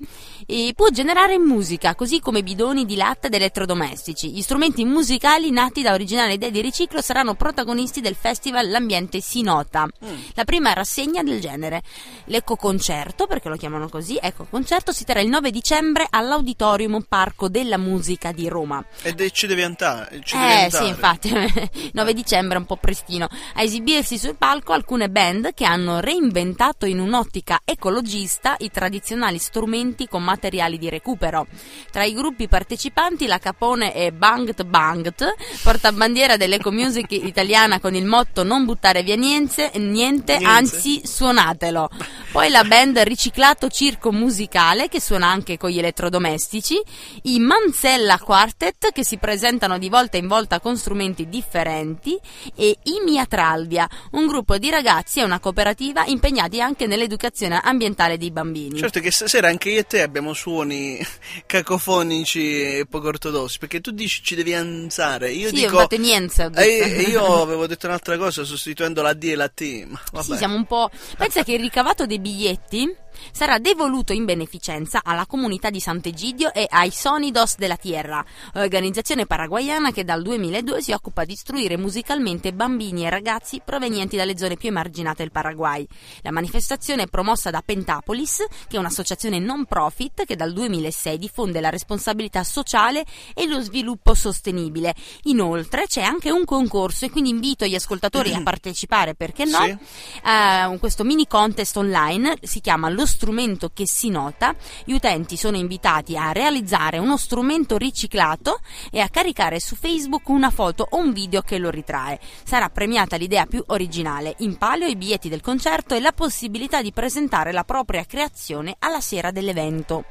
[0.45, 4.31] e può generare musica, così come bidoni di latte ed elettrodomestici.
[4.31, 9.41] Gli strumenti musicali nati da originali idee di riciclo saranno protagonisti del festival L'ambiente si
[9.41, 9.87] nota,
[10.33, 11.81] la prima rassegna del genere.
[12.25, 18.31] L'ecoconcerto, perché lo chiamano così, ecoconcerto si terrà il 9 dicembre all'Auditorium Parco della Musica
[18.31, 18.83] di Roma.
[19.01, 20.21] Ed è- ci devi andare.
[20.23, 20.83] Ci devi Eh andare.
[20.83, 21.31] sì, infatti,
[21.93, 23.27] 9 dicembre è un po' prestino.
[23.55, 30.07] A esibirsi sul palco alcune band che hanno reinventato in un'ottica ecologista i tradizionali strumenti
[30.07, 31.45] con materiali di recupero.
[31.91, 38.43] Tra i gruppi partecipanti la Capone e Bangt Bangt, portabandiera dell'ecomusic italiana con il motto
[38.43, 40.45] non buttare via niente, niente, Niente.
[40.45, 41.89] anzi suonatelo.
[42.31, 46.81] Poi la band Riciclato Circo Musicale che suona anche con gli elettrodomestici,
[47.23, 52.17] i Manzella Quartet che si presentano di volta in volta con strumenti differenti
[52.55, 58.31] e i Miatralvia, un gruppo di ragazzi e una cooperativa impegnati anche nell'educazione ambientale dei
[58.31, 58.79] bambini.
[58.79, 60.99] Certo che stasera anche io e te abbiamo suoni
[61.45, 65.75] cacofonici e poco ortodossi, perché tu dici ci devi alzare, io sì, dico...
[65.75, 66.49] ho fatto niente.
[66.55, 70.25] Eh, io avevo detto un'altra cosa sostituendo la D e la T, ma vabbè.
[70.25, 70.89] Sì, siamo un po'.
[71.17, 76.65] Pensa che il ricavato dei biglietti sarà devoluto in beneficenza alla comunità di Sant'Egidio e
[76.69, 78.23] ai Sonidos della Tierra,
[78.55, 84.37] organizzazione paraguayana che dal 2002 si occupa di istruire musicalmente bambini e ragazzi provenienti dalle
[84.37, 85.85] zone più emarginate del Paraguay.
[86.21, 91.59] La manifestazione è promossa da Pentapolis, che è un'associazione non profit che dal 2006 diffonde
[91.59, 94.93] la responsabilità sociale e lo sviluppo sostenibile.
[95.23, 99.63] Inoltre c'è anche un concorso e quindi invito gli ascoltatori a partecipare, perché no?
[99.63, 99.77] Sì.
[100.25, 104.55] eh, questo mini contest online si chiama Lo strumento che si nota.
[104.83, 108.59] Gli utenti sono invitati a realizzare uno strumento riciclato
[108.91, 112.19] e a caricare su Facebook una foto o un video che lo ritrae.
[112.43, 116.91] Sarà premiata l'idea più originale, in palio i biglietti del concerto e la possibilità di
[116.91, 120.03] presentare la propria creazione alla sera dell'evento.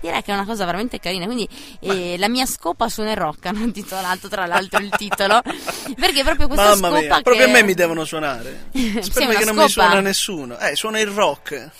[0.00, 1.26] Direi che è una cosa veramente carina.
[1.26, 1.48] Quindi,
[1.80, 3.46] eh, la mia scopa suona il rock.
[3.46, 5.42] Hanno titolato tra l'altro il titolo.
[5.42, 7.22] Perché proprio questa Mamma scopa mia, che...
[7.22, 8.70] proprio a me mi devono suonare.
[9.00, 10.58] Spero che non mi suona nessuno.
[10.58, 11.70] Eh, suona il rock.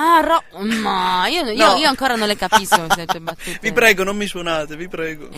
[0.00, 1.76] Ah, ro- ma io, io- No.
[1.76, 3.58] io ancora non le capisco tue battute.
[3.60, 5.28] Vi prego, non mi suonate, vi prego.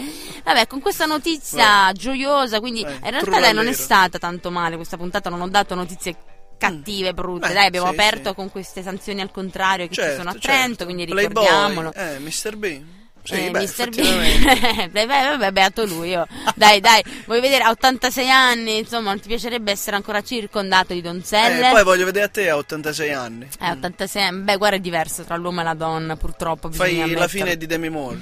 [0.44, 4.76] Vabbè, con questa notizia gioiosa, quindi Eh, in realtà dai, non è stata tanto male
[4.76, 6.14] questa puntata, non ho dato notizie
[6.58, 7.50] cattive, brutte.
[7.50, 8.34] Eh, dai, abbiamo sì, aperto sì.
[8.34, 10.46] con queste sanzioni al contrario che ci Certo, sono a certo.
[10.48, 11.92] Trento, quindi Playboy, ricordiamolo.
[11.94, 12.56] Eh, Mr.
[12.56, 12.82] B.
[13.22, 13.64] Sì, Eh, beh, Mr.
[13.64, 14.88] effettivamente.
[14.88, 14.90] B.
[14.90, 16.08] Beh, beh, vabbè, beato lui.
[16.10, 16.26] Io.
[16.54, 21.00] Dai, dai, vuoi vedere a 86 anni, insomma, non ti piacerebbe essere ancora circondato di
[21.00, 21.68] donzelle?
[21.68, 23.48] Eh, poi voglio vedere a te a 86 anni.
[23.60, 24.42] Eh, 86 anni.
[24.42, 26.70] Beh, guarda, è diverso tra l'uomo e la donna, purtroppo.
[26.70, 27.28] Fai la ammetterlo.
[27.28, 28.18] fine di Demi Moore.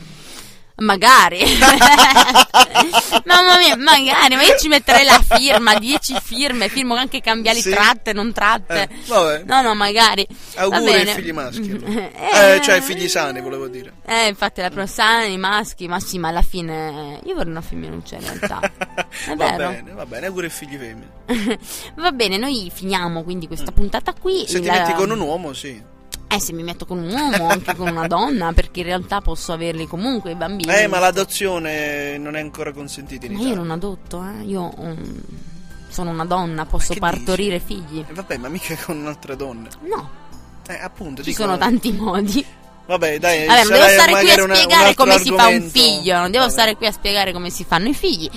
[0.81, 1.41] Magari.
[3.25, 7.71] Mamma mia, magari, ma io ci metterei la firma, 10 firme, firmo anche cambiali Sì.
[7.71, 8.83] tratte, non tratte.
[8.83, 9.43] Eh.
[9.45, 10.27] No, no, magari.
[10.57, 11.67] Auguri ai figli maschi.
[12.19, 13.93] Eh, Eh, cioè figli sani, volevo dire.
[14.07, 18.17] Eh, infatti la prossima i maschi, ma sì, ma alla fine io vorrei una femminuccia
[18.17, 18.61] in realtà.
[19.27, 19.69] È va vero.
[19.71, 21.59] bene, va bene, auguri ai figli femmine.
[21.97, 24.43] Va bene, noi finiamo quindi questa puntata qui.
[24.43, 24.45] Mm.
[24.47, 25.97] Se ti La- metti con un uomo, sì.
[26.31, 29.53] Eh, se mi metto con un uomo, anche con una donna, perché in realtà posso
[29.53, 30.71] averli comunque i bambini.
[30.73, 33.55] Eh, ma l'adozione non è ancora consentita in Ma Italia.
[33.57, 34.43] io non adotto, eh.
[34.45, 35.21] Io um,
[35.89, 38.05] sono una donna, posso partorire figli.
[38.07, 39.69] Eh, vabbè, ma mica con un'altre donne.
[39.89, 40.11] No,
[40.69, 42.45] Eh, appunto, ci dico- sono tanti modi.
[42.85, 45.41] Vabbè, dai, Vabbè, non devo stare qui a una- spiegare altro come si fa un
[45.41, 45.79] argomento.
[45.79, 46.53] figlio, non devo Vabbè.
[46.53, 48.31] stare qui a spiegare come si fanno i figli.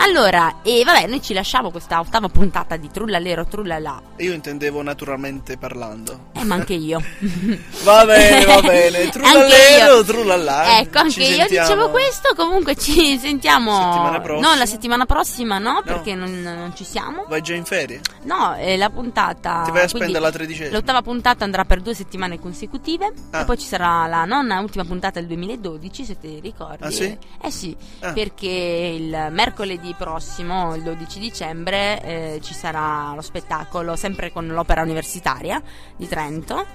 [0.00, 4.00] Allora, e vabbè, noi ci lasciamo questa ottava puntata di Trullalero Trullala.
[4.18, 6.26] Io intendevo naturalmente parlando.
[6.34, 7.02] Eh, ma anche io.
[7.82, 8.98] Va bene, va bene.
[9.02, 10.04] Io.
[10.04, 10.78] trullallà.
[10.80, 11.66] Ecco, anche Ci io sentiamo.
[11.68, 12.34] dicevo questo.
[12.36, 13.72] Comunque ci sentiamo.
[13.72, 14.48] Settimana prossima.
[14.48, 17.24] No, la settimana prossima no, perché non, non ci siamo.
[17.28, 18.00] Vai già in ferie?
[18.22, 19.62] No, è la puntata.
[19.64, 20.76] Ti vai a spendere la tredicesima?
[20.76, 23.12] L'ottava puntata andrà per due settimane consecutive.
[23.30, 23.40] Ah.
[23.40, 26.84] E poi ci sarà la nonna ultima puntata del 2012, se ti ricordi.
[26.84, 27.16] Ah, sì?
[27.42, 28.12] Eh sì, Ah.
[28.12, 34.82] perché il mercoledì prossimo, il 12 dicembre, eh, ci sarà lo spettacolo sempre con l'opera
[34.82, 35.62] universitaria
[35.96, 36.66] di Trento.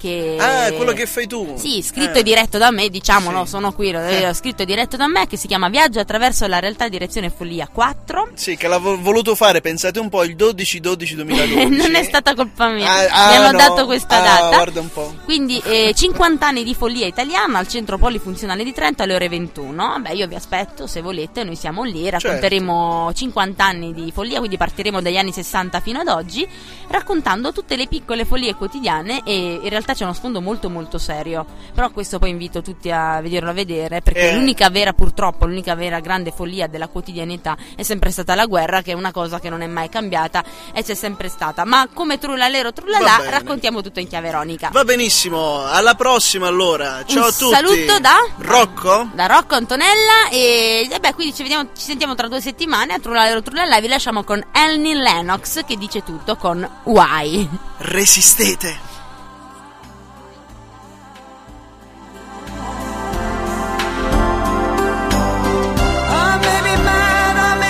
[0.00, 0.36] Che...
[0.40, 1.56] Ah, quello che fai tu.
[1.58, 2.20] Sì, scritto Eh.
[2.20, 3.50] e diretto da me, diciamolo, Sì.
[3.50, 4.26] sono qui, Eh.
[4.26, 7.68] ho scritto e diretto da me, che si chiama Viaggio attraverso la realtà direzione follia
[7.70, 8.30] 4.
[8.32, 11.68] Sì, che l'avevo voluto fare, pensate un po', il 12-12-2012.
[11.76, 13.58] non è stata colpa mia, Ah, ah, mi hanno no.
[13.58, 14.56] dato questa Ah, data.
[14.56, 15.14] guarda un po'.
[15.24, 19.98] Quindi eh, 50 anni di follia italiana al centro polifunzionale di Trento alle ore 21.
[20.00, 22.26] Beh, io vi aspetto se volete, noi siamo lì, Certo.
[22.26, 26.46] racconteremo 50 anni di follia, quindi partiremo dagli anni 60 fino ad oggi,
[26.88, 31.44] raccontando tutte le piccole follie quotidiane e in realtà c'è uno sfondo molto molto serio.
[31.74, 34.34] Però questo poi invito tutti a vederlo a vedere, perché Eh.
[34.34, 38.92] l'unica vera purtroppo, l'unica vera grande follia della quotidianità è sempre stata la guerra, che
[38.92, 41.64] è una cosa che non è mai cambiata e c'è sempre stata.
[41.64, 44.68] Ma come trullalero trullala, raccontiamo tutto in chiave ironica.
[44.72, 47.04] Va benissimo, alla prossima allora.
[47.06, 47.54] Ciao Un a tutti.
[47.54, 49.08] saluto da Rocco.
[49.14, 52.98] da Rocco Antonella e, e beh quindi ci, vediamo, ci sentiamo tra due settimane a
[52.98, 58.89] Trullare Trullalla e vi lasciamo con Elnie Lennox che dice tutto con Why Resistete.